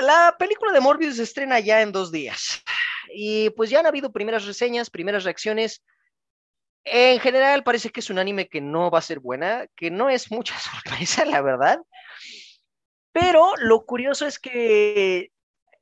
[0.00, 2.62] la película de Morbius se estrena ya en dos días.
[3.14, 5.82] Y pues ya han habido primeras reseñas, primeras reacciones.
[6.84, 10.10] En general parece que es un anime que no va a ser buena, que no
[10.10, 11.80] es mucha sorpresa, la verdad.
[13.12, 15.32] Pero lo curioso es que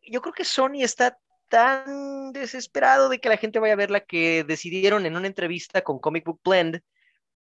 [0.02, 4.44] yo creo que Sony está tan desesperado de que la gente vaya a verla que
[4.44, 6.80] decidieron en una entrevista con Comic Book Blend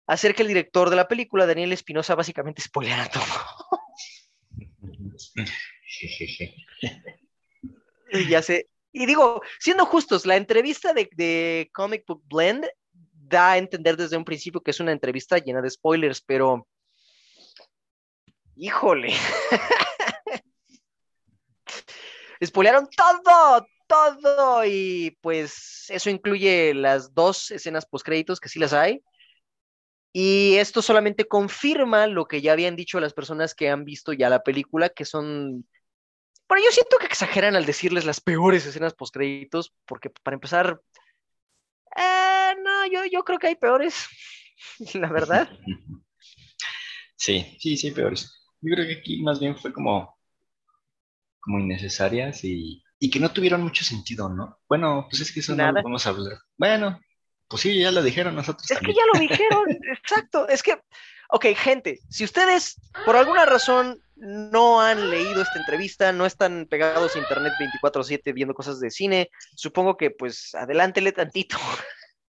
[0.07, 3.23] hacer que el director de la película, Daniel Espinosa, básicamente spoileara todo.
[8.13, 8.67] Y ya sé.
[8.91, 14.17] Y digo, siendo justos, la entrevista de, de Comic Book Blend da a entender desde
[14.17, 16.67] un principio que es una entrevista llena de spoilers, pero.
[18.55, 19.13] Híjole.
[22.43, 24.65] Spoilearon todo, todo.
[24.65, 29.03] Y pues eso incluye las dos escenas postcréditos, que sí las hay.
[30.13, 34.29] Y esto solamente confirma lo que ya habían dicho las personas que han visto ya
[34.29, 35.65] la película, que son
[36.51, 40.81] bueno, yo siento que exageran al decirles las peores escenas postcréditos, porque para empezar,
[41.95, 44.05] eh, no, yo, yo creo que hay peores,
[44.95, 45.49] la verdad.
[47.15, 48.40] Sí, sí, sí, peores.
[48.61, 50.17] Yo creo que aquí más bien fue como,
[51.39, 54.59] como innecesarias y, y que no tuvieron mucho sentido, ¿no?
[54.69, 56.37] Bueno, pues es que eso no lo vamos a hablar.
[56.57, 56.99] Bueno,
[57.47, 58.97] pues sí, ya lo dijeron nosotros Es que también.
[58.97, 59.65] ya lo dijeron,
[59.97, 60.47] exacto.
[60.47, 60.79] Es que,
[61.29, 67.15] ok, gente, si ustedes por alguna razón no han leído esta entrevista, no están pegados
[67.15, 71.57] a internet 24/7 viendo cosas de cine, supongo que pues adelántele tantito.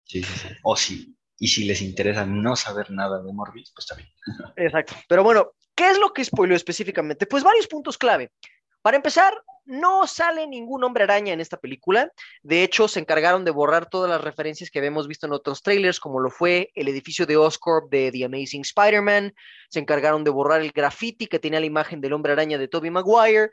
[0.04, 0.48] Sí, sí, sí.
[0.64, 1.16] O sí.
[1.38, 4.10] Y si les interesa no saber nada de Morbius, pues bien.
[4.56, 4.94] Exacto.
[5.08, 7.26] Pero bueno, ¿qué es lo que spoiló específicamente?
[7.26, 8.34] Pues varios puntos clave.
[8.82, 12.12] Para empezar, no sale ningún hombre araña en esta película.
[12.44, 16.02] De hecho, se encargaron de borrar todas las referencias que habíamos visto en otros trailers,
[16.02, 19.34] como lo fue el edificio de Oscorp de The Amazing Spider-Man.
[19.70, 22.92] Se encargaron de borrar el graffiti que tenía la imagen del hombre araña de Tobey
[22.92, 23.52] Maguire.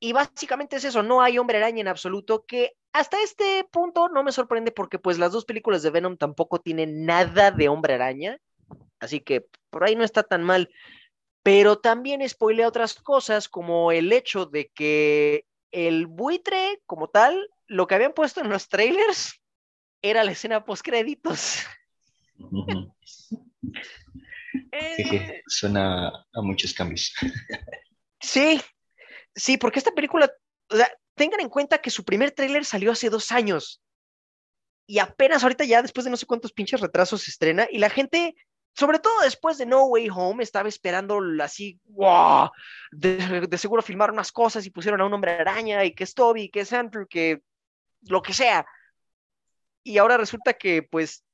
[0.00, 4.22] Y básicamente es eso, no hay hombre araña en absoluto que hasta este punto no
[4.22, 8.38] me sorprende porque pues las dos películas de Venom tampoco tienen nada de hombre araña,
[9.00, 10.68] así que por ahí no está tan mal.
[11.48, 17.86] Pero también spoilea otras cosas como el hecho de que el buitre como tal, lo
[17.86, 19.40] que habían puesto en los trailers
[20.02, 21.60] era la escena post créditos.
[24.72, 27.14] Eh, suena a muchos cambios.
[28.20, 28.60] Sí,
[29.34, 30.30] sí, porque esta película,
[30.70, 33.82] o sea, tengan en cuenta que su primer tráiler salió hace dos años
[34.86, 37.90] y apenas ahorita ya después de no sé cuántos pinches retrasos se estrena y la
[37.90, 38.34] gente,
[38.78, 42.48] sobre todo después de No Way Home, estaba esperando así, wow,
[42.92, 46.48] de, seguro filmaron unas cosas y pusieron a un hombre araña y que es Toby,
[46.48, 47.40] que es Andrew, que
[48.02, 48.64] lo que sea.
[49.82, 51.24] Y ahora resulta que pues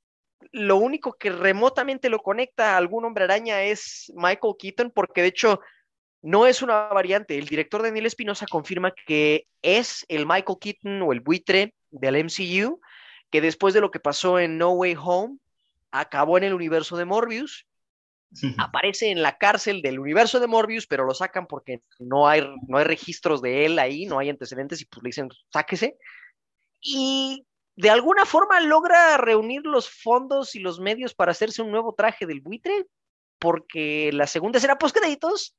[0.52, 5.28] lo único que remotamente lo conecta a algún hombre araña es Michael Keaton, porque de
[5.28, 5.60] hecho
[6.22, 7.36] no es una variante.
[7.36, 12.80] El director Daniel Espinosa confirma que es el Michael Keaton o el buitre del MCU,
[13.30, 15.36] que después de lo que pasó en No Way Home,
[15.94, 17.66] acabó en el universo de Morbius.
[18.58, 22.78] Aparece en la cárcel del universo de Morbius, pero lo sacan porque no hay, no
[22.78, 25.96] hay registros de él ahí, no hay antecedentes y pues le dicen, sáquese.
[26.80, 31.94] Y de alguna forma logra reunir los fondos y los medios para hacerse un nuevo
[31.94, 32.86] traje del buitre,
[33.38, 35.54] porque la segunda escena post créditos,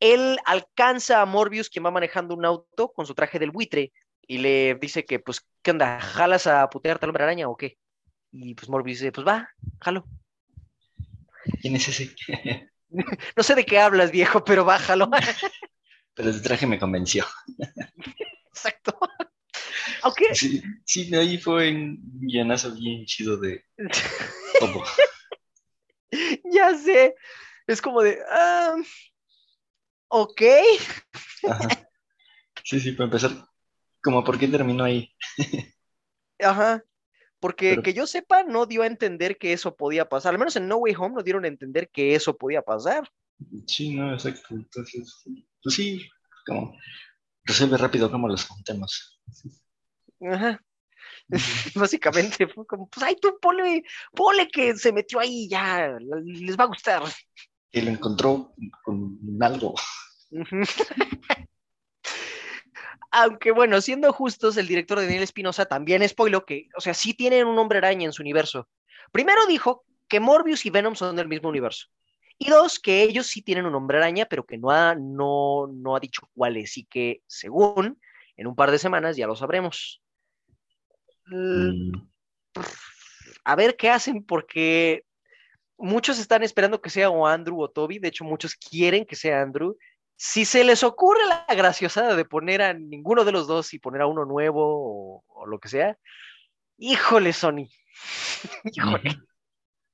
[0.00, 3.92] él alcanza a Morbius, quien va manejando un auto con su traje del buitre,
[4.26, 6.00] y le dice que, pues, ¿qué onda?
[6.00, 7.76] ¿Jalas a putearte al hombre araña o qué?
[8.32, 9.48] Y pues Morbius dice, pues va,
[9.80, 10.06] jalo.
[11.60, 12.14] ¿Quién es ese?
[13.36, 15.10] no sé de qué hablas, viejo, pero bájalo.
[16.14, 17.24] pero ese traje me convenció.
[18.48, 18.98] Exacto.
[20.02, 20.34] Aunque...
[20.34, 23.64] Sí, sí, ahí fue un guionazo bien chido de
[24.58, 24.84] todo.
[26.52, 27.14] ya sé.
[27.66, 28.18] Es como de.
[28.30, 28.74] ah,
[30.08, 30.42] ok.
[31.48, 31.88] Ajá.
[32.64, 33.30] Sí, sí, para empezar,
[34.02, 35.14] como por qué terminó ahí.
[36.38, 36.82] Ajá.
[37.40, 40.34] Porque Pero- que yo sepa, no dio a entender que eso podía pasar.
[40.34, 43.10] Al menos en No Way Home no dieron a entender que eso podía pasar.
[43.66, 44.48] Sí, no, exacto.
[44.50, 45.24] Entonces,
[45.62, 46.06] pues sí,
[46.46, 46.76] como
[47.44, 49.20] resuelve rápido cómo los juntemos.
[50.20, 50.62] Ajá.
[51.74, 56.64] Básicamente fue como, pues ay, tú ponle, ponle que se metió ahí, ya, les va
[56.64, 57.02] a gustar.
[57.72, 59.74] Y lo encontró con algo.
[63.10, 67.46] Aunque bueno, siendo justos, el director Daniel Espinosa también spoiló que, o sea, sí tienen
[67.46, 68.68] un hombre araña en su universo.
[69.12, 71.86] Primero dijo que Morbius y Venom son del mismo universo.
[72.38, 75.94] Y dos, que ellos sí tienen un hombre araña, pero que no ha, no, no
[75.94, 78.00] ha dicho cuál es y que, según,
[78.36, 80.00] en un par de semanas ya lo sabremos.
[81.26, 81.92] Mm,
[83.44, 85.04] a ver qué hacen, porque
[85.76, 89.42] muchos están esperando que sea o Andrew o Toby, de hecho muchos quieren que sea
[89.42, 89.76] Andrew.
[90.22, 94.02] Si se les ocurre la graciosada de poner a ninguno de los dos y poner
[94.02, 95.96] a uno nuevo o, o lo que sea,
[96.76, 97.70] híjole, Sony.
[98.64, 99.16] híjole.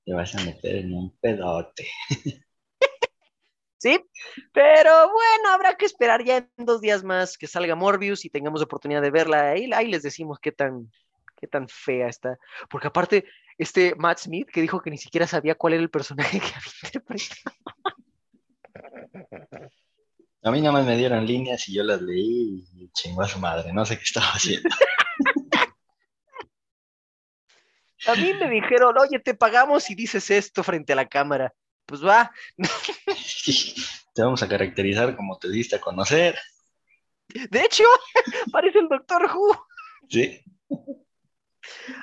[0.04, 1.86] Te vas a meter en un pedote.
[3.78, 4.02] Sí,
[4.54, 8.62] pero bueno, habrá que esperar ya en dos días más que salga Morbius y tengamos
[8.62, 9.50] oportunidad de verla.
[9.50, 10.90] Ahí, ahí les decimos qué tan,
[11.38, 12.38] qué tan fea está.
[12.70, 13.26] Porque aparte,
[13.58, 16.72] este Matt Smith que dijo que ni siquiera sabía cuál era el personaje que había
[16.84, 17.55] interpretado.
[20.46, 23.40] A mí nada más me dieron líneas y yo las leí y chingó a su
[23.40, 23.72] madre.
[23.72, 24.68] No sé qué estaba haciendo.
[28.06, 31.52] A mí me dijeron, oye, te pagamos y dices esto frente a la cámara.
[31.85, 32.30] Pues va.
[34.14, 36.38] Te vamos a caracterizar como te diste a conocer.
[37.26, 37.82] De hecho,
[38.52, 39.66] parece el Doctor Who.
[40.09, 40.40] Sí.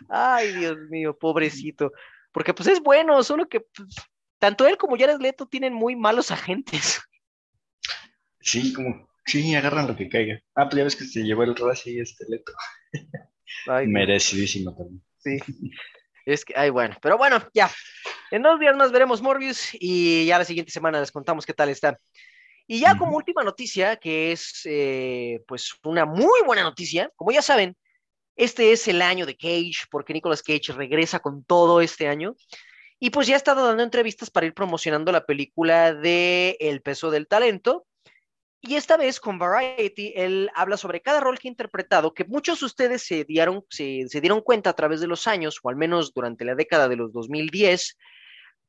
[0.09, 1.93] Ay, Dios mío, pobrecito.
[2.33, 3.95] Porque pues es bueno, solo que pues,
[4.37, 7.01] tanto él como Jared Leto tienen muy malos agentes.
[8.43, 10.39] Sí, como, sí, agarran lo que caiga.
[10.53, 12.51] Ah, pues ya ves que se llevó el Razi este leto.
[13.67, 13.93] Ay, Dios.
[13.93, 15.01] Merecidísimo también.
[15.17, 15.39] Sí.
[16.25, 17.69] Es que, ay, bueno, pero bueno, ya.
[18.31, 21.69] En dos días más veremos Morbius y ya la siguiente semana les contamos qué tal
[21.69, 21.99] está.
[22.65, 27.41] Y ya como última noticia, que es eh, pues una muy buena noticia, como ya
[27.41, 27.75] saben,
[28.35, 32.35] este es el año de Cage, porque Nicolas Cage regresa con todo este año.
[32.99, 37.11] Y pues ya ha estado dando entrevistas para ir promocionando la película de El peso
[37.11, 37.85] del talento.
[38.65, 42.61] Y esta vez con Variety, él habla sobre cada rol que ha interpretado, que muchos
[42.61, 46.13] de ustedes se dieron, se, dieron cuenta a través de los años, o al menos
[46.13, 47.97] durante la década de los 2010,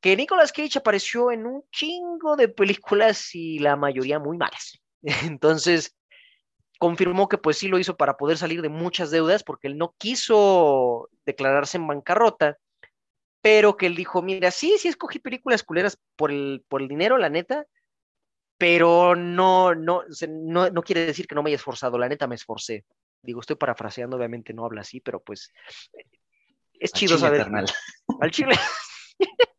[0.01, 4.81] que Nicolas Cage apareció en un chingo de películas y la mayoría muy malas.
[5.23, 5.95] Entonces,
[6.77, 9.95] confirmó que pues sí lo hizo para poder salir de muchas deudas, porque él no
[9.97, 12.57] quiso declararse en bancarrota,
[13.41, 17.17] pero que él dijo, mira, sí, sí escogí películas culeras por el, por el dinero,
[17.17, 17.65] la neta,
[18.57, 22.35] pero no, no, no, no quiere decir que no me haya esforzado, la neta me
[22.35, 22.85] esforcé.
[23.21, 25.51] Digo, estoy parafraseando, obviamente no habla así, pero pues
[26.79, 27.41] es Al chido chile, saber.
[27.41, 27.65] carnal.
[28.21, 28.55] Al chile.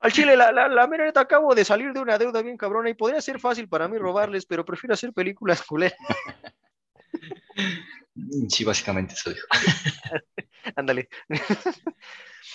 [0.00, 2.88] Al chile, la, la, la mera neta, acabo de salir de una deuda bien cabrona
[2.88, 5.98] y podría ser fácil para mí robarles, pero prefiero hacer películas culeras.
[8.48, 9.46] Sí, básicamente eso dijo.
[10.76, 11.08] Ándale.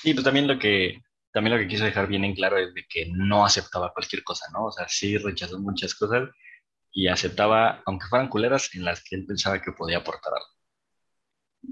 [0.03, 1.01] Y pues también lo que,
[1.33, 4.45] también lo que quiso dejar bien en claro es de que no aceptaba cualquier cosa,
[4.53, 4.65] ¿no?
[4.65, 6.29] O sea, sí rechazó muchas cosas
[6.91, 10.47] y aceptaba, aunque fueran culeras, en las que él pensaba que podía aportar algo.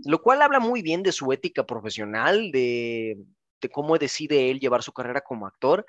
[0.05, 3.17] Lo cual habla muy bien de su ética profesional, de,
[3.61, 5.85] de cómo decide él llevar su carrera como actor.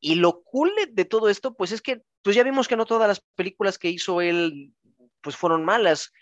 [0.00, 3.08] Y lo cool de, todo esto, pues es que, pues ya vimos que no todas
[3.08, 4.72] las películas que hizo él,
[5.20, 6.12] pues fueron malas.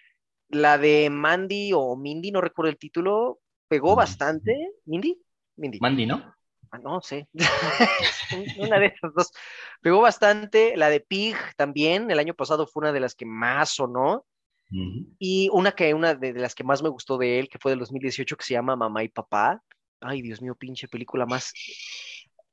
[0.49, 4.72] La de Mandy o Mindy, no recuerdo el título, pegó bastante.
[4.87, 5.22] ¿Mindy?
[5.57, 5.79] Mindy.
[5.79, 6.35] Mandy, ¿no?
[6.75, 7.29] Ah, no sé.
[8.59, 9.33] una de esas dos.
[9.81, 10.77] Pegó bastante.
[10.77, 12.11] La de Pig también.
[12.11, 14.27] El año pasado fue una de las que más sonó.
[14.72, 15.14] Ujú.
[15.20, 17.70] Y una que una de, de las que más me gustó de él, que fue
[17.70, 19.62] del 2018, que se llama Mamá y Papá.
[20.01, 21.53] Ay, Dios mío, pinche película más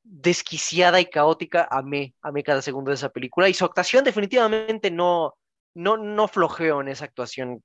[0.04, 1.68] desquiciada y caótica.
[1.72, 3.50] Amé, amé cada segundo de esa película.
[3.50, 5.34] Y su actuación definitivamente no,
[5.74, 7.64] no, no flojeó en esa actuación.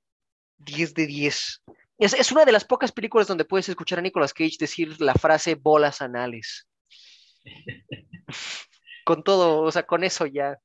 [0.57, 1.63] 10 de 10.
[1.97, 5.13] Es, es una de las pocas películas donde puedes escuchar a Nicolas Cage decir la
[5.15, 6.67] frase bolas anales.
[9.05, 10.57] Con todo, o sea, con eso ya.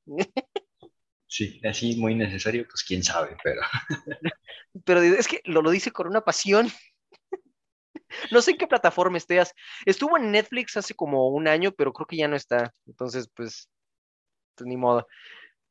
[1.27, 3.63] Sí, así muy necesario, pues quién sabe, pero
[4.85, 6.71] Pero es que lo, lo dice con una pasión.
[8.31, 9.53] No sé en qué plataforma estés.
[9.87, 12.75] Estuvo en Netflix hace como un año, pero creo que ya no está.
[12.87, 13.71] Entonces, pues,
[14.55, 15.07] pues, ni modo.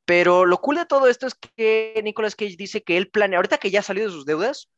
[0.05, 3.59] Pero lo cool de todo esto es que Nicolas Cage dice que él planea, ahorita
[3.59, 4.69] que ya salió de sus deudas,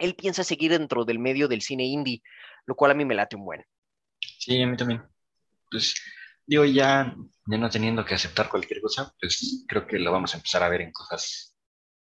[0.00, 2.22] él piensa seguir dentro del medio del cine indie,
[2.66, 3.64] lo cual a mí me late un buen.
[4.20, 5.02] sí, a mí también.
[5.70, 5.94] Pues
[6.46, 7.14] digo, ya,
[7.46, 10.68] ya no teniendo que aceptar cualquier cosa, pues creo que lo vamos a empezar a
[10.68, 11.56] ver en cosas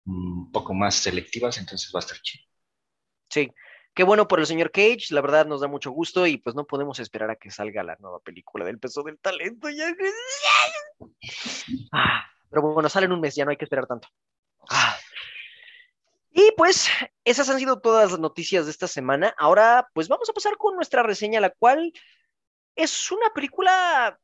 [0.06, 2.44] un poco más selectivas, entonces va a estar chido.
[3.30, 3.52] Sí,
[3.94, 6.66] qué bueno por el señor Cage, la verdad nos da mucho gusto y pues no
[6.66, 9.70] podemos esperar a que salga la nueva película del peso del talento.
[9.70, 9.94] Ya.
[11.94, 14.08] Ah, pero bueno, sale en un mes, ya no hay que esperar tanto.
[14.70, 14.96] Ah.
[16.58, 16.90] Pues
[17.24, 19.34] esas han sido todas las noticias de esta semana.
[19.38, 21.92] Ahora pues vamos a pasar con nuestra reseña, la cual
[22.76, 24.20] es una película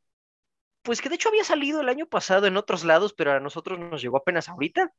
[0.87, 3.77] pues que de hecho había salido el año pasado en otros lados, pero a nosotros
[3.77, 4.93] nos llegó apenas ahorita.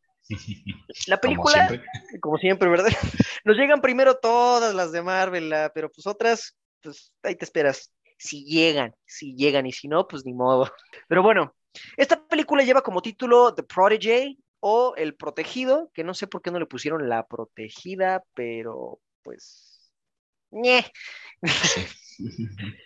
[1.06, 1.90] La Como película, siempre.
[2.20, 2.90] como siempre, ¿verdad?
[3.44, 7.90] Nos llegan primero todas las de Marvel, pero pues otras, pues ahí te esperas.
[8.18, 10.70] Si llegan, si llegan, y si no, pues ni modo.
[11.08, 11.54] Pero bueno,
[11.96, 16.50] esta película lleva como título The Protege o El Protegido, que no sé por qué
[16.50, 19.92] no le pusieron La Protegida, pero pues.
[20.50, 20.84] ñe.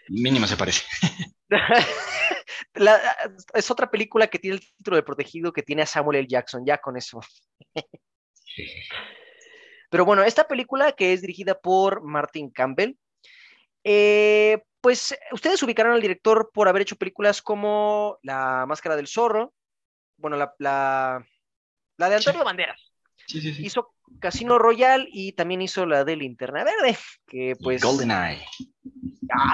[0.08, 0.84] Mínimo se parece.
[2.74, 3.00] La-
[3.54, 6.28] es otra película que tiene el título de Protegido que tiene a Samuel L.
[6.28, 7.20] Jackson, ya con eso.
[9.90, 12.94] Pero bueno, esta película que es dirigida por Martin Campbell,
[13.84, 19.52] eh, pues ustedes ubicaron al director por haber hecho películas como La Máscara del Zorro,
[20.16, 21.26] bueno, la, la,
[22.02, 22.44] la de Antonio Sí.
[22.44, 22.92] Banderas,
[23.26, 23.64] Sí, sí, sí.
[23.64, 27.82] hizo Casino Royale y también hizo la de Linterna Verde, que pues...
[27.82, 28.44] GoldenEye.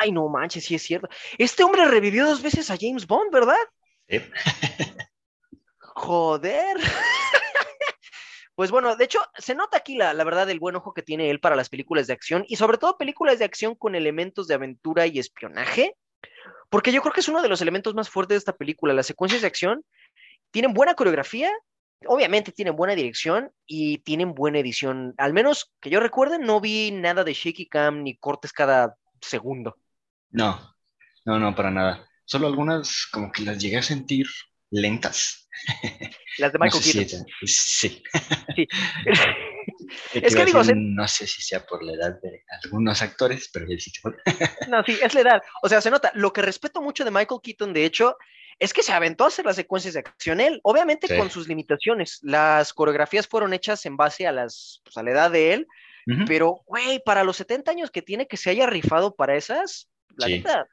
[0.00, 1.08] Ay, no manches, sí es cierto.
[1.36, 3.56] Este hombre revivió dos veces a James Bond, ¿verdad?
[4.08, 4.20] Sí.
[5.78, 6.76] Joder.
[8.54, 11.30] Pues bueno, de hecho, se nota aquí la, la verdad el buen ojo que tiene
[11.30, 14.54] él para las películas de acción y sobre todo películas de acción con elementos de
[14.54, 15.94] aventura y espionaje,
[16.68, 18.92] porque yo creo que es uno de los elementos más fuertes de esta película.
[18.94, 19.84] Las secuencias de acción
[20.50, 21.52] tienen buena coreografía,
[22.06, 25.14] obviamente tienen buena dirección y tienen buena edición.
[25.18, 29.76] Al menos que yo recuerde, no vi nada de shaky cam ni cortes cada segundo.
[30.30, 30.74] No,
[31.24, 32.08] no, no, para nada.
[32.24, 34.26] Solo algunas como que las llegué a sentir
[34.70, 35.48] lentas.
[36.38, 37.26] Las de No Michael sé si Keaton.
[37.46, 38.02] sí.
[40.12, 43.76] Es que digo, no sé si sea por la edad de algunos actores, pero te
[44.68, 45.42] No, sí, es la edad.
[45.62, 46.10] O sea, se nota.
[46.14, 48.16] Lo que respeto mucho de Michael Keaton, de hecho,
[48.58, 51.16] es que se aventó a hacer las secuencias de acción él, obviamente Sí.
[51.16, 52.18] con sus limitaciones.
[52.22, 55.66] Las coreografías fueron hechas en base a las, pues, a la edad de él,
[56.26, 60.26] pero, güey, para los 70 años que tiene que se haya rifado para esas, la
[60.26, 60.32] Sí.
[60.38, 60.66] neta,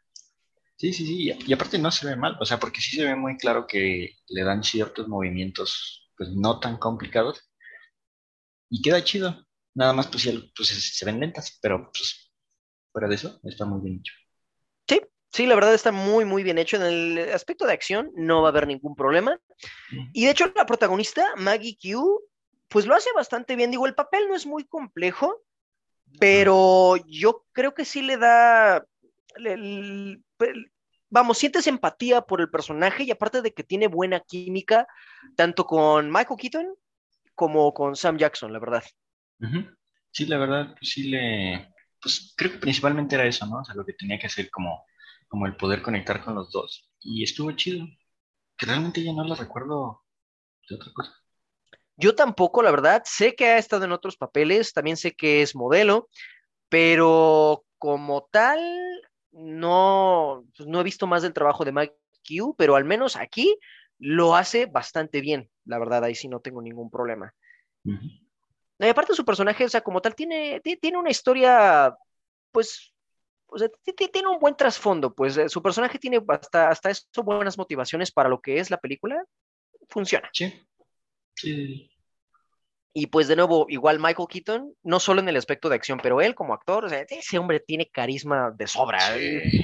[0.77, 1.31] Sí, sí, sí.
[1.47, 4.09] Y aparte no se ve mal, o sea, porque sí se ve muy claro que
[4.27, 7.49] le dan ciertos movimientos, pues no tan complicados.
[8.69, 9.45] Y queda chido.
[9.73, 12.29] Nada más, pues, pues se, se ven lentas, pero pues
[12.91, 14.13] fuera de eso, está muy bien hecho.
[14.88, 14.99] sí,
[15.36, 16.77] sí, la verdad está muy, muy bien hecho.
[16.77, 19.38] En el aspecto de acción no va a haber ningún problema.
[20.13, 22.21] Y de hecho, la protagonista, Maggie Q,
[22.69, 23.71] pues lo hace bastante bien.
[23.71, 25.43] Digo, el papel no es muy complejo,
[26.19, 28.83] pero yo creo que sí le da.
[29.36, 30.71] el- el-
[31.09, 34.88] vamos, sientes empatía por el personaje y aparte de que tiene buena química,
[35.36, 36.67] tanto con Michael Keaton
[37.33, 38.83] como con Sam Jackson, la verdad.
[40.11, 41.73] Sí, la verdad, pues sí le...
[42.01, 43.59] Pues creo que principalmente era eso, ¿no?
[43.59, 44.86] O sea, lo que tenía que hacer como,
[45.36, 46.89] como el poder conectar con los dos.
[47.01, 47.86] Y estuvo chido.
[48.57, 50.01] Que realmente ya no lo recuerdo
[50.69, 51.11] de otra cosa.
[51.97, 55.53] Yo tampoco, la verdad, sé que ha estado en otros papeles, también sé que es
[55.53, 56.07] modelo,
[56.69, 58.61] pero como tal,
[59.31, 63.59] no, pues, no he visto más del trabajo de Mike Q, pero al menos aquí
[63.99, 67.36] lo hace bastante bien, la verdad, ahí sí no tengo ningún problema.
[67.83, 68.07] Ujú.
[68.79, 71.93] Y aparte su personaje, o sea, como tal, tiene, ti- tiene una historia,
[72.53, 72.95] pues,
[73.56, 76.89] o sea, ti- ti- tiene un buen trasfondo, pues eh, su personaje tiene hasta, hasta
[76.89, 79.24] eso buenas motivaciones para lo que es la película,
[79.89, 80.30] funciona.
[80.34, 80.53] Sí.
[81.36, 81.89] Sí.
[82.93, 86.22] Y pues de nuevo, igual Michael Keaton, no solo en el aspecto de acción, pero
[86.22, 89.18] él como actor, o sea, ese hombre tiene carisma de sobra.
[89.18, 89.64] eh, Sí.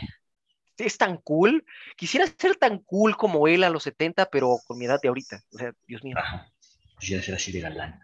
[0.78, 1.64] Es tan cool.
[1.96, 5.44] Quisiera ser tan cool como él a los 70, pero con mi edad de ahorita.
[5.54, 6.16] O sea, Dios mío.
[6.18, 6.50] Ajá.
[7.00, 8.00] Quisiera ser así de galán.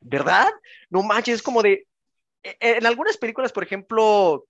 [0.00, 0.48] ¿Verdad?
[0.90, 1.86] No manches, es como de.
[2.42, 4.44] eh, En algunas películas, por ejemplo,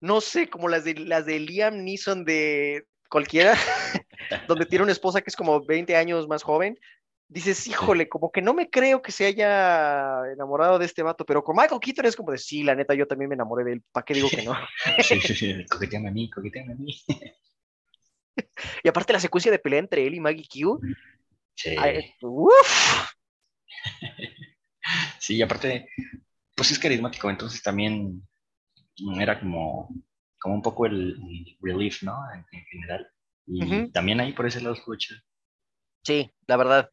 [0.00, 3.54] no sé, como las de las de Liam Neeson de cualquiera,
[4.48, 6.78] donde tiene una esposa que es como 20 años más joven,
[7.28, 11.42] dices, híjole, como que no me creo que se haya enamorado de este vato, pero
[11.42, 13.82] con Michael Keaton es como de, sí, la neta, yo también me enamoré de él,
[13.92, 14.54] ¿para qué digo que no?
[15.02, 15.66] Sí, sí, sí.
[15.70, 17.00] Coqueteame a mí, coqueteame a mí.
[18.82, 20.80] Y aparte la secuencia de pelea entre él y Maggie Q,
[21.58, 21.74] Sí.
[21.78, 23.10] ay, uf,
[25.18, 25.88] Sí, y aparte,
[26.54, 28.22] pues es carismático, entonces también
[29.20, 29.88] era como,
[30.40, 32.16] como un poco el el relief, ¿no?
[32.34, 33.08] En, en general.
[33.46, 33.92] Y Ujú.
[33.92, 35.20] también ahí por ese lado chido.
[36.02, 36.90] sí, la verdad.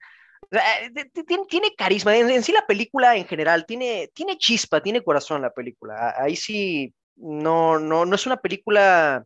[0.52, 4.38] Eh, ti- ti- Tiene, tiene carisma, en, en sí la película en general, tiene, tiene
[4.38, 6.16] chispa, tiene corazón la película.
[6.18, 9.26] Ahí sí, no, no, no es una película,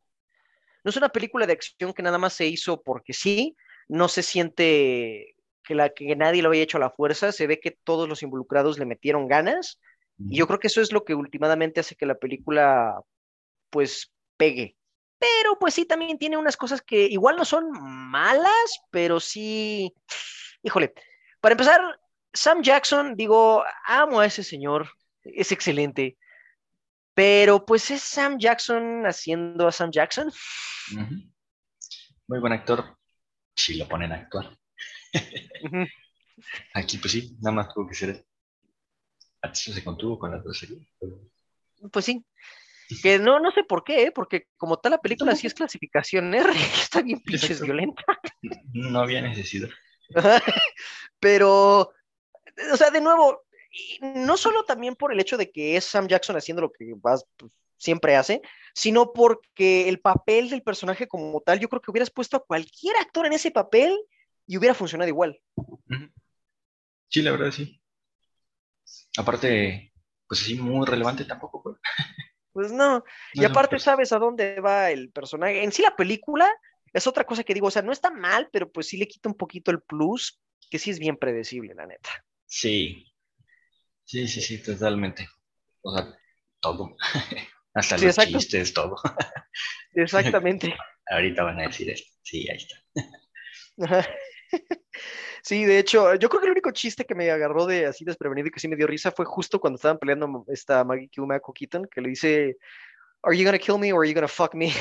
[0.83, 3.55] no es una película de acción que nada más se hizo porque sí,
[3.89, 7.59] no se siente que, la, que nadie lo haya hecho a la fuerza, se ve
[7.61, 9.79] que todos los involucrados le metieron ganas,
[10.19, 13.01] y yo creo que eso es lo que últimamente hace que la película,
[13.69, 14.77] pues, pegue.
[15.19, 19.93] Pero pues sí, también tiene unas cosas que igual no son malas, pero sí,
[20.61, 20.93] híjole,
[21.41, 21.81] para empezar,
[22.33, 24.89] Sam Jackson, digo, amo a ese señor,
[25.23, 26.17] es excelente,
[27.15, 30.31] pero pues es Sam Jackson haciendo a Sam Jackson.
[32.27, 32.95] Muy buen actor,
[33.55, 34.55] si lo ponen a actuar.
[36.75, 38.25] Aquí, pues sí, nada más tuvo que ser
[39.41, 40.79] Antes se contuvo con series.
[40.99, 41.19] pero-
[41.91, 42.25] Pues sí,
[43.03, 44.11] que no, no sé por qué, ¿eh?
[44.11, 46.49] porque como tal la película sí es clasificación R,
[46.89, 48.03] está bien pinches violenta.
[48.73, 49.69] No había necesidad.
[51.19, 51.91] Pero,
[52.71, 53.43] o sea, de nuevo,
[54.01, 57.25] no solo también por el hecho de que es Sam Jackson haciendo lo que vas-
[57.37, 58.41] pues, siempre hace,
[58.73, 62.95] sino porque el papel del personaje como tal, yo creo que hubieras puesto a cualquier
[62.97, 63.95] actor en ese papel
[64.47, 65.39] y hubiera funcionado igual.
[67.09, 67.79] Sí, la verdad, sí.
[69.17, 69.93] Aparte,
[70.27, 71.61] pues sí, muy relevante tampoco.
[71.63, 71.77] pues.
[72.53, 73.03] Pues no,
[73.33, 75.63] y No, aparte pues, sabes a dónde va el personaje.
[75.63, 76.49] En sí la película
[76.93, 79.29] es otra cosa que digo, o sea, no está mal, pero pues sí le quita
[79.29, 80.39] un poquito el plus,
[80.69, 82.09] que sí es bien predecible, la neta.
[82.45, 83.05] Sí.
[84.05, 85.27] Sí, sí, sí, totalmente.
[85.81, 86.17] O sea,
[86.59, 86.95] todo.
[87.73, 88.39] Hasta Sí, los exacto.
[88.39, 88.95] chistes, todo.
[89.93, 90.75] Exactamente.
[91.09, 92.11] Ahorita van a decir esto.
[92.23, 92.75] Sí, ahí está.
[95.47, 98.49] Sí, de hecho, yo creo que el único chiste que me agarró de así desprevenido
[98.49, 101.53] y que sí me dio risa fue justo cuando estaban peleando esta Maggie Q, Michael
[101.55, 102.57] Keaton, que le dice,
[103.23, 104.73] ¿Are you gonna kill me or are you gonna fuck me?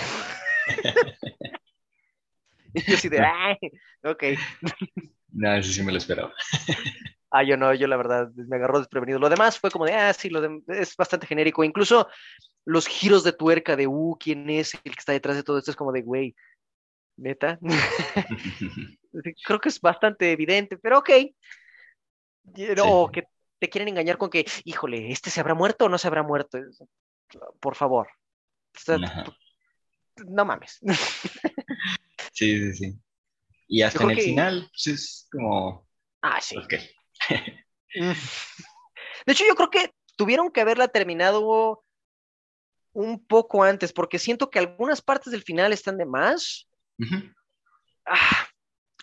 [2.75, 3.57] y yo así de, ¡ay!
[4.03, 4.25] Ok.
[5.31, 6.35] No, eso sí me lo esperaba.
[7.29, 9.19] Ah, yo no, yo la verdad me agarró desprevenido.
[9.19, 11.65] Lo demás fue como de, ah, sí, lo dem- es bastante genérico.
[11.65, 12.09] Incluso
[12.65, 15.73] los giros de tuerca de, uh, ¿quién es el que está detrás de todo esto?
[15.73, 16.35] Es como de, güey,
[17.17, 17.59] neta.
[19.45, 21.11] Creo que es bastante evidente, pero ok.
[22.85, 23.25] O que
[23.59, 26.59] te quieren engañar con que, híjole, ¿este se habrá muerto o no se habrá muerto?
[27.61, 28.09] Por favor.
[28.75, 29.25] O sea, Ajá.
[30.27, 30.79] no mames.
[32.33, 32.99] Sí, sí, sí.
[33.69, 35.89] Y hasta en el que- final, pues es como,
[36.23, 36.57] Ah, sí.
[36.57, 36.75] ok.
[37.95, 38.13] Mm.
[39.27, 41.83] De hecho, yo creo que tuvieron que haberla terminado
[42.93, 46.69] un poco antes, porque siento que algunas partes del final están de más.
[48.07, 48.47] Ah,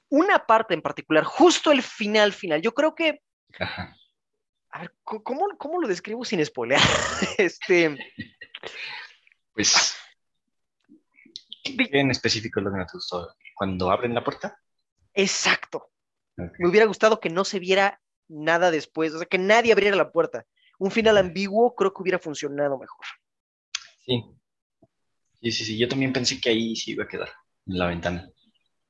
[0.09, 2.61] una parte en particular, justo el final final.
[2.61, 3.21] Yo creo que,
[3.59, 3.95] Ajá.
[4.69, 6.81] a ver, ¿cómo, cómo lo describo sin spoilear?
[7.37, 7.97] Este,
[9.53, 9.95] Pues,
[11.63, 13.35] ¿qué en específico es lo que no te gustó?
[13.55, 14.59] Cuando abren la puerta.
[15.13, 15.89] exacto.
[16.35, 20.11] Me hubiera gustado que no se viera nada después, o sea, que nadie abriera la
[20.11, 20.45] puerta.
[20.79, 23.05] Un final ambiguo creo que hubiera funcionado mejor.
[24.03, 24.23] Sí.
[25.39, 25.77] Sí, sí, sí.
[25.77, 27.29] Yo también pensé que ahí sí iba a quedar,
[27.67, 28.29] en la ventana.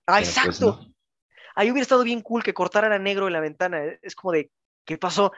[0.07, 0.65] Ah, Pero, pues, exacto.
[0.81, 0.93] no.
[1.55, 3.81] Ahí hubiera estado bien cool que cortaran a negro en la ventana.
[4.01, 4.51] Es como de,
[4.85, 5.31] ¿qué pasó?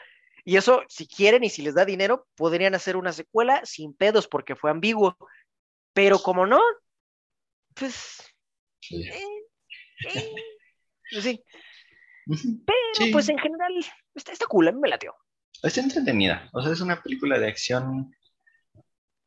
[0.46, 4.28] Y eso, si quieren y si les da dinero, podrían hacer una secuela sin pedos
[4.28, 5.18] porque fue ambiguo.
[5.94, 6.62] Pero como no,
[7.74, 8.18] pues...
[8.80, 9.08] Sí.
[9.08, 9.24] eh,
[10.14, 10.32] eh,
[11.22, 11.44] sí.
[12.28, 13.12] Pero Sí.
[13.12, 13.74] pues en general
[14.14, 15.14] está, está cool, a mí me lateó.
[15.62, 16.50] Está entretenida.
[16.54, 18.16] O sea, es una película de acción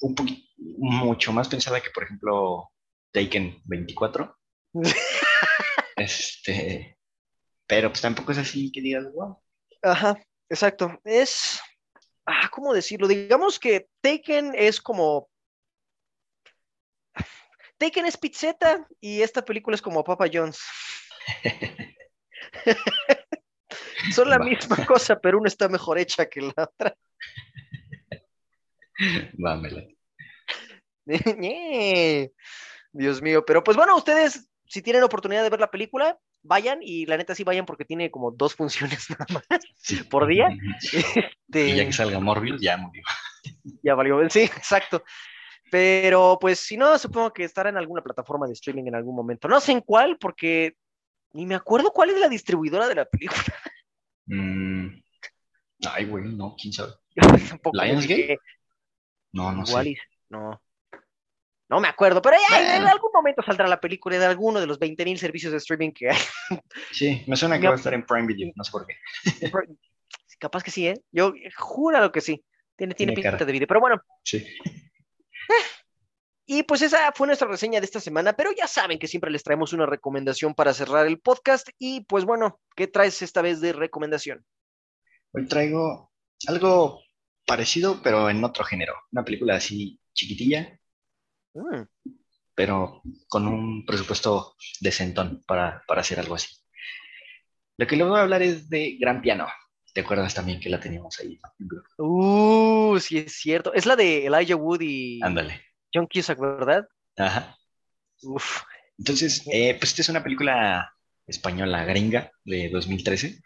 [0.00, 0.40] un poquito
[0.78, 2.70] mucho más pensada que, por ejemplo,
[3.18, 4.38] Taken 24.
[5.96, 6.96] Este,
[7.66, 9.42] pero pues tampoco es así que digas, wow.
[9.82, 10.16] Ajá,
[10.48, 10.96] exacto.
[11.02, 11.60] Es,
[12.24, 13.08] ah, ¿cómo decirlo?
[13.08, 15.28] Digamos que Taken es como...
[17.78, 20.60] Taken es pizzeta y esta película es como Papa John's.
[24.14, 24.44] Son la Va.
[24.44, 26.94] misma cosa, pero una está mejor hecha que la otra.
[29.44, 29.98] Va, me late.
[31.36, 32.32] Ñe.
[32.92, 37.06] Dios mío, pero pues bueno, ustedes, si tienen oportunidad de ver la película, vayan y
[37.06, 39.60] la neta sí vayan porque tiene como dos funciones nada más.
[39.76, 40.02] Sí.
[40.04, 40.48] ¿Por día?
[41.50, 43.02] Y ya Este, que salga Morbius, ya murió.
[43.82, 45.02] ya valió, sí, exacto.
[45.70, 49.48] Pero pues si no, supongo que estará en alguna plataforma de streaming en algún momento.
[49.48, 50.74] No sé en cuál, porque
[51.32, 53.42] ni me acuerdo cuál es la distribuidora de la película.
[54.26, 55.02] Mm.
[55.90, 56.92] Ay, güey, no, quién sabe.
[57.72, 58.38] ¿Lionsgate?
[59.32, 59.96] No, no sé.
[60.28, 60.60] no.
[61.70, 64.78] No me acuerdo, pero ya, en algún momento saldrá la película de alguno de los
[64.80, 66.18] 20.000 servicios de streaming que hay.
[66.92, 68.94] Sí, me suena que Me- va a estar en Prime Video, no sé por qué.
[70.38, 70.94] Capaz que sí, ¿eh?
[71.12, 72.42] Yo juro que sí.
[72.76, 73.66] Tiene, tiene, Tiene pinta de video.
[73.68, 74.46] Pero bueno, Sí.
[76.46, 78.32] y pues esa fue nuestra reseña de esta semana.
[78.34, 81.68] Pero ya saben que siempre les traemos una recomendación para cerrar el podcast.
[81.78, 84.44] Y pues bueno, ¿qué traes esta vez de recomendación?
[85.32, 86.12] Hoy traigo
[86.46, 87.02] algo
[87.46, 88.94] parecido, pero en otro género.
[89.12, 90.78] Una película así chiquitilla,
[91.58, 92.10] Mm,
[92.54, 96.48] pero con un presupuesto decentón para, para hacer algo así.
[97.76, 99.46] Lo que les voy a hablar es de Gran Piano.
[99.94, 101.38] ¿Te acuerdas también que la teníamos ahí?
[101.98, 103.72] Uh, sí es cierto.
[103.72, 105.62] Es la de Elijah Wood y Ándale.
[105.92, 106.86] John Cusack, ¿verdad?
[107.16, 107.56] Ajá.
[108.22, 108.62] Uf.
[108.98, 110.92] Entonces, eh, pues esta es una película
[111.26, 113.40] española gringa de 2013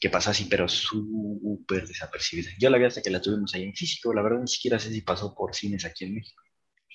[0.00, 2.50] que pasa así, pero súper desapercibida.
[2.58, 4.90] Yo la vi hasta que la tuvimos ahí en físico, la verdad ni siquiera sé
[4.90, 6.42] si pasó por cines aquí en México.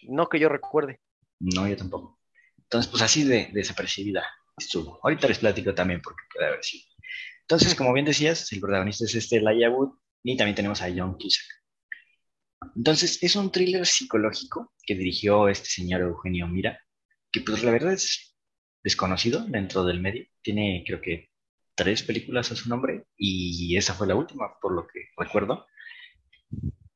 [0.10, 1.00] No que yo recuerde.
[1.40, 2.20] No, yo tampoco.
[2.58, 4.24] Entonces, pues así de desapercibida
[4.58, 5.00] estuvo.
[5.04, 6.86] Ahorita les platico también porque puede haber sido.
[7.42, 11.16] Entonces, como bien decías, el protagonista es este Elijah Wood y también tenemos a John
[11.16, 11.46] Cusack.
[12.76, 16.80] Entonces, es un thriller psicológico que dirigió este señor Eugenio Mira,
[17.32, 18.36] que pues la verdad es
[18.84, 20.26] desconocido dentro del medio.
[20.42, 21.30] Tiene creo que
[21.76, 25.68] tres películas a su nombre y esa fue la última, por lo que recuerdo.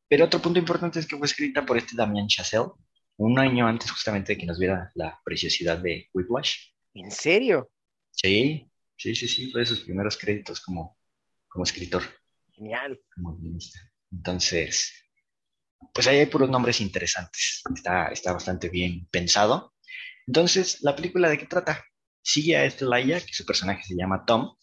[0.07, 2.71] Pero otro punto importante es que fue escrita por este Damien Chazelle,
[3.17, 6.55] un año antes justamente de que nos viera la preciosidad de Whiplash.
[6.93, 7.69] ¿En serio?
[8.11, 10.97] Sí, sí, sí, sí, fue de sus primeros créditos como,
[11.47, 12.03] como escritor,
[12.51, 12.99] Genial.
[13.13, 13.79] como guionista.
[14.11, 14.93] Entonces,
[15.93, 17.61] pues ahí hay puros nombres interesantes.
[17.75, 19.73] Está, está bastante bien pensado.
[20.25, 21.83] Entonces, ¿la película de qué trata?
[22.21, 24.55] Sigue a este Laia, que su personaje se llama Tom,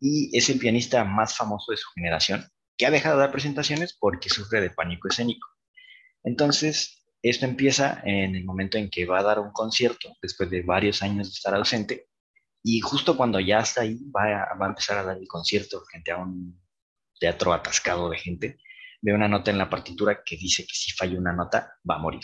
[0.00, 2.44] y es el pianista más famoso de su generación,
[2.76, 5.46] que ha dejado de dar presentaciones porque sufre de pánico escénico.
[6.24, 10.62] Entonces, esto empieza en el momento en que va a dar un concierto, después de
[10.62, 12.08] varios años de estar ausente,
[12.62, 16.18] y justo cuando ya está ahí, va a, empezar a dar el concierto frente a
[16.18, 16.60] un
[17.18, 18.58] teatro atascado de gente,
[19.02, 21.98] ve una nota en la partitura que dice que si falla una nota, va a
[21.98, 22.22] morir.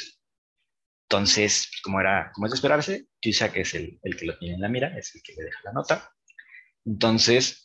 [1.09, 4.61] Entonces, como, era, como es de esperarse, Cusack es el, el que lo tiene en
[4.61, 6.11] la mira, es el que le deja la nota.
[6.85, 7.63] Entonces,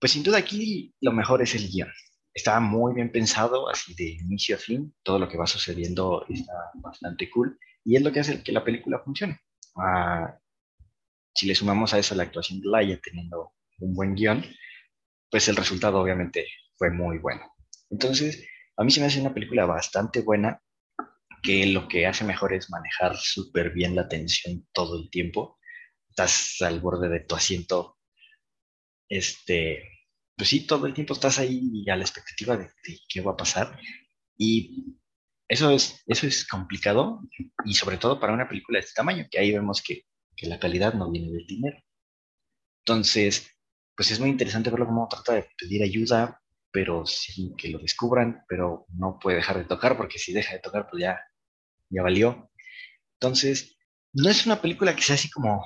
[0.00, 1.92] pues sin duda aquí lo mejor es el guion.
[2.34, 6.52] Está muy bien pensado, así de inicio a fin, todo lo que va sucediendo está
[6.74, 9.40] bastante cool y es lo que hace que la película funcione.
[9.76, 10.38] Ah,
[11.34, 14.44] si le sumamos a eso la actuación de Laia teniendo un buen guion,
[15.30, 17.42] pues el resultado obviamente fue muy bueno.
[17.90, 20.62] Entonces, a mí se me hace una película bastante buena
[21.42, 25.58] que lo que hace mejor es manejar súper bien la tensión todo el tiempo.
[26.08, 27.98] Estás al borde de tu asiento,
[29.08, 29.82] este,
[30.36, 33.36] pues sí, todo el tiempo estás ahí a la expectativa de, de qué va a
[33.36, 33.78] pasar.
[34.36, 34.96] Y
[35.48, 37.20] eso es, eso es complicado
[37.64, 40.02] y sobre todo para una película de este tamaño, que ahí vemos que,
[40.36, 41.78] que la calidad no viene del dinero.
[42.84, 43.50] Entonces,
[43.96, 48.44] pues es muy interesante verlo cómo trata de pedir ayuda, pero sin que lo descubran,
[48.48, 51.20] pero no puede dejar de tocar, porque si deja de tocar, pues ya,
[51.90, 52.50] ya valió.
[53.20, 53.76] Entonces,
[54.12, 55.64] no es una película que sea así como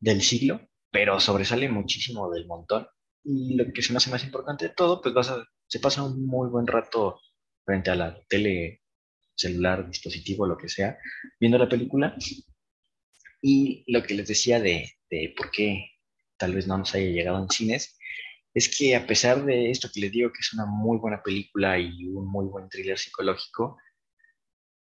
[0.00, 2.86] del siglo, pero sobresale muchísimo del montón.
[3.24, 5.32] Y lo que se me hace más importante de todo, pues vas
[5.66, 7.20] se pasa un muy buen rato
[7.64, 8.82] frente a la tele,
[9.34, 10.98] celular, dispositivo, lo que sea,
[11.38, 12.16] viendo la película.
[13.42, 15.90] Y lo que les decía de, de por qué
[16.38, 17.98] tal vez no nos haya llegado en cines,
[18.54, 21.78] es que a pesar de esto que les digo que es una muy buena película
[21.78, 23.78] y un muy buen thriller psicológico,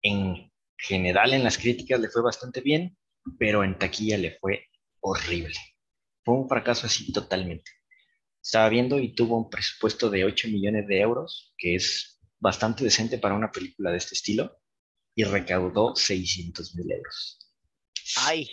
[0.03, 2.97] en general en las críticas le fue bastante bien,
[3.39, 4.67] pero en taquilla le fue
[5.01, 5.57] horrible.
[6.25, 7.71] Fue un fracaso así totalmente.
[8.43, 13.19] Estaba viendo y tuvo un presupuesto de 8 millones de euros, que es bastante decente
[13.19, 14.61] para una película de este estilo,
[15.15, 17.39] y recaudó 600 mil euros.
[18.17, 18.51] Ay.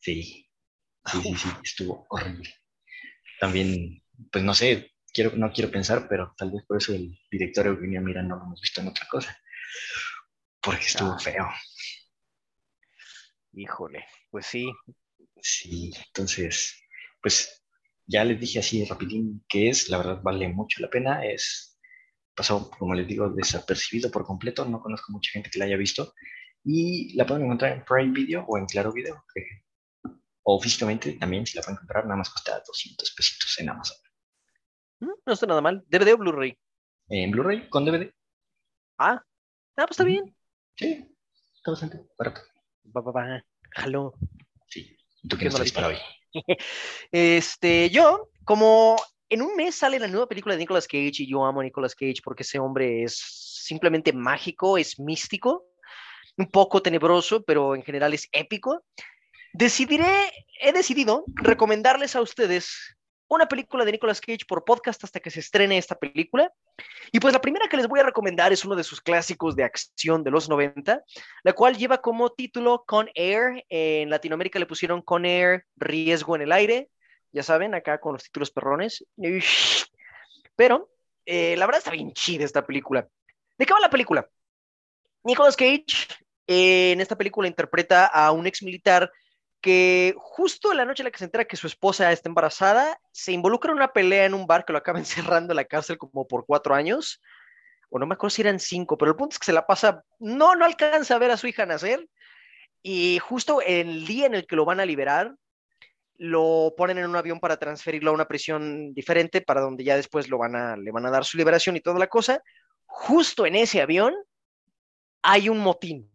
[0.00, 0.48] Sí,
[1.04, 2.54] sí, sí, sí, estuvo horrible.
[3.40, 7.66] También, pues no sé, quiero, no quiero pensar, pero tal vez por eso el director
[7.66, 9.38] Eugenio Mira no lo hemos visto en otra cosa,
[10.62, 11.18] porque estuvo Ah.
[11.18, 11.46] feo.
[13.52, 14.70] Híjole, pues sí.
[15.40, 16.80] Sí, entonces,
[17.20, 17.62] pues
[18.08, 21.78] ya les dije así rapidín que es, la verdad vale mucho la pena, es,
[22.34, 26.14] pasó, como les digo, desapercibido por completo, no conozco mucha gente que la haya visto,
[26.64, 29.62] y la pueden encontrar en Prime Video o en Claro Video, que-
[30.42, 33.98] o físicamente también, si la pueden comprar, nada más cuesta 200 pesitos en Amazon.
[35.00, 35.84] Mm, No está nada mal.
[35.88, 36.58] DVD o Blu-ray.
[37.10, 38.12] En Blu-ray, con DVD,
[38.98, 39.22] Ah,
[39.76, 40.34] ah, pues está bien.
[40.76, 41.14] sí,
[41.54, 42.40] está bastante barato.
[42.96, 43.44] Va, va, va.
[43.76, 44.14] Jaló.
[44.66, 45.96] Sí, ¿Y tú Qué nos traes para hoy?
[47.10, 48.96] Este, yo, como
[49.28, 51.94] en un mes sale la nueva película de Nicolas Cage y yo amo a Nicolas
[51.94, 53.16] Cage porque ese hombre es
[53.66, 55.66] simplemente mágico, es místico,
[56.36, 58.82] un poco tenebroso, pero en general es épico.
[59.52, 62.97] Decidiré, he decidido recomendarles a ustedes
[63.28, 66.52] una película de Nicolas Cage por podcast hasta que se estrene esta película.
[67.12, 69.64] Y pues la primera que les voy a recomendar es uno de sus clásicos de
[69.64, 71.04] acción de los 90,
[71.42, 73.64] la cual lleva como título Con Air.
[73.68, 76.90] En Latinoamérica le pusieron Con Air, Riesgo en el Aire.
[77.32, 79.04] Ya saben, acá con los títulos perrones.
[80.56, 80.90] Pero
[81.26, 83.06] eh, la verdad está bien chida esta película.
[83.58, 84.28] ¿De qué va la película?
[85.22, 86.08] Nicolas Cage
[86.46, 89.12] eh, en esta película interpreta a un ex militar
[89.68, 93.32] que justo la noche en la que se entera que su esposa está embarazada, se
[93.32, 96.26] involucra en una pelea en un bar que lo acaba encerrando en la cárcel como
[96.26, 97.20] por cuatro años,
[97.90, 100.02] o no me acuerdo si eran cinco, pero el punto es que se la pasa,
[100.18, 102.08] no, no alcanza a ver a su hija nacer,
[102.82, 105.34] y justo el día en el que lo van a liberar,
[106.16, 110.30] lo ponen en un avión para transferirlo a una prisión diferente, para donde ya después
[110.30, 112.42] lo van a, le van a dar su liberación y toda la cosa.
[112.86, 114.14] Justo en ese avión
[115.20, 116.10] hay un motín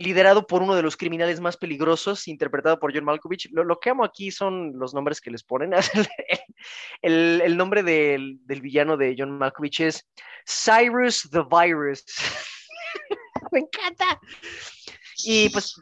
[0.00, 3.50] liderado por uno de los criminales más peligrosos, interpretado por John Malkovich.
[3.52, 5.72] Lo, lo que amo aquí son los nombres que les ponen.
[7.02, 10.08] el, nombre del, del, villano de John Malkovich es
[10.46, 12.02] Cyrus the Virus.
[13.52, 14.18] Me encanta.
[15.22, 15.76] Y pues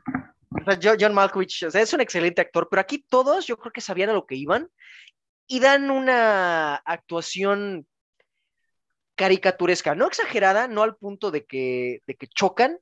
[0.83, 4.11] John Malkovich, o sea, es un excelente actor, pero aquí todos yo creo que sabían
[4.11, 4.69] a lo que iban
[5.47, 7.87] y dan una actuación
[9.15, 12.81] caricaturesca, no exagerada, no al punto de que, de que chocan,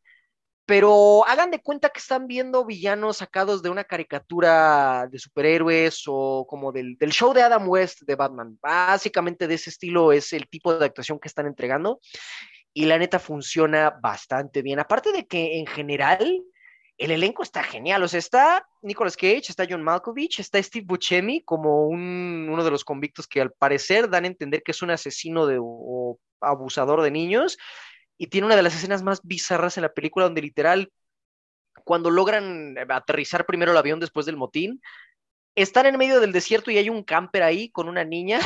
[0.67, 6.45] pero hagan de cuenta que están viendo villanos sacados de una caricatura de superhéroes o
[6.49, 8.59] como del, show de Adam West de Batman.
[8.61, 12.01] Básicamente de ese estilo es el tipo de actuación que están entregando
[12.75, 14.81] y la neta funciona bastante bien.
[14.81, 16.43] Aparte de que en general
[16.99, 21.43] el elenco está genial, o sea, está Nicolas Cage, está John Malkovich, está Steve Buscemi
[21.43, 24.91] como un, uno de los convictos que al parecer dan a entender que es un
[24.91, 27.57] asesino de, o abusador de niños
[28.19, 30.93] y tiene una de las escenas más bizarras en la película donde literal,
[31.85, 34.81] cuando logran aterrizar primero el avión después del motín,
[35.55, 38.41] están en medio del desierto y hay un camper ahí con una niña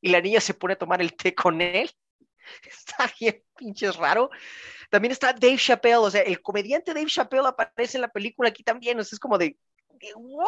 [0.00, 1.90] y la niña se pone a tomar el té con él.
[2.64, 4.30] Está bien pinches raro.
[4.90, 8.64] También está Dave Chappelle, o sea, el comediante Dave Chappelle aparece en la película aquí
[8.64, 9.56] también, o sea, es como de,
[10.16, 10.46] ¿what?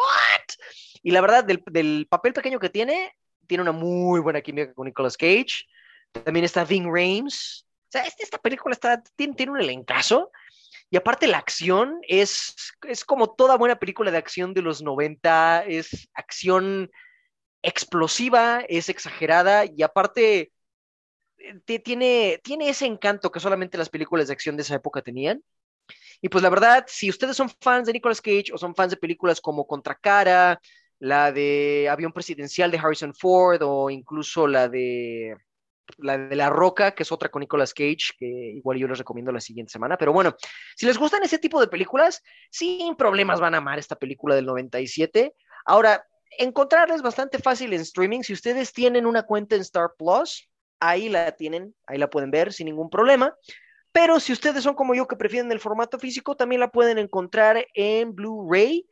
[1.01, 3.15] Y la verdad, del, papel pequeño que tiene,
[3.47, 5.65] tiene una muy buena química con Nicolas Cage.
[6.11, 10.31] También está Ving Rhames, sea, esta, esta película está, tiene, tiene un elencazo.
[10.89, 12.55] Y aparte la acción es,
[12.87, 16.91] es como toda buena película de acción de los 90, es acción
[17.63, 20.51] explosiva, es exagerada y aparte
[21.83, 25.43] tiene, tiene ese encanto que solamente las películas de acción de esa época tenían.
[26.21, 28.97] Y pues la verdad, si ustedes son fans de Nicolas Cage o son fans de
[28.97, 30.61] películas como Contracara,
[30.99, 35.35] la de Avión Presidencial de Harrison Ford o incluso la de
[35.97, 39.31] la de La Roca, que es otra con Nicolas Cage, que igual yo les recomiendo
[39.31, 39.97] la siguiente semana.
[39.97, 40.35] Pero bueno,
[40.75, 44.45] si les gustan ese tipo de películas, sin problemas van a amar esta película del
[44.45, 45.35] 97.
[45.65, 46.05] Ahora,
[46.37, 48.21] encontrarla es bastante fácil en streaming.
[48.21, 52.53] Si ustedes tienen una cuenta en Star Plus, ahí la tienen, ahí la pueden ver
[52.53, 53.35] sin ningún problema.
[53.91, 57.65] Pero si ustedes son como yo que prefieren el formato físico, también la pueden encontrar
[57.75, 58.87] en Blu-ray.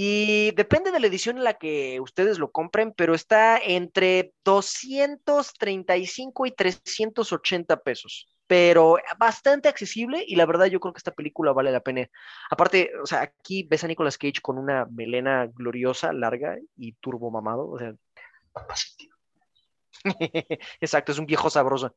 [0.00, 6.46] Y depende de la edición en la que ustedes lo compren, pero está entre 235
[6.46, 8.28] y 380 pesos.
[8.46, 12.08] Pero bastante accesible y la verdad yo creo que esta película vale la pena.
[12.48, 17.32] Aparte, o sea, aquí ves a Nicolas Cage con una melena gloriosa, larga y turbo
[17.32, 17.68] mamado.
[17.68, 17.92] O sea,
[20.80, 21.92] Exacto, es un viejo sabroso.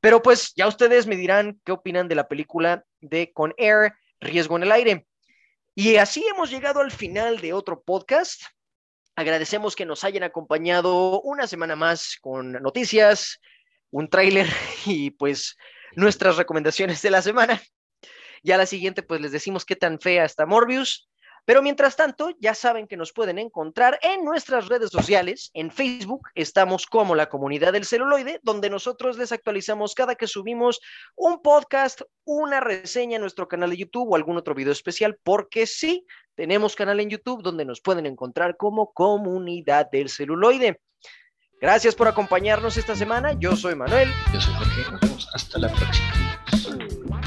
[0.00, 4.56] Pero pues ya ustedes me dirán qué opinan de la película de Con Air, Riesgo
[4.56, 5.06] en el Aire.
[5.80, 8.42] Y así hemos llegado al final de otro podcast.
[9.14, 13.38] Agradecemos que nos hayan acompañado una semana más con noticias,
[13.92, 14.48] un tráiler
[14.86, 15.56] y pues
[15.94, 17.62] nuestras recomendaciones de la semana.
[18.42, 21.08] Ya la siguiente pues les decimos qué tan fea está Morbius
[21.48, 25.50] pero mientras tanto, ya saben que nos pueden encontrar en nuestras redes sociales.
[25.54, 30.78] En Facebook estamos como la comunidad del celuloide, donde nosotros les actualizamos cada que subimos
[31.16, 35.66] un podcast, una reseña en nuestro canal de YouTube o algún otro video especial, porque
[35.66, 40.82] sí, tenemos canal en YouTube donde nos pueden encontrar como comunidad del celuloide.
[41.62, 43.32] Gracias por acompañarnos esta semana.
[43.32, 44.10] Yo soy Manuel.
[44.34, 44.92] Yo soy Jorge.
[44.92, 47.17] Nos vemos hasta la próxima.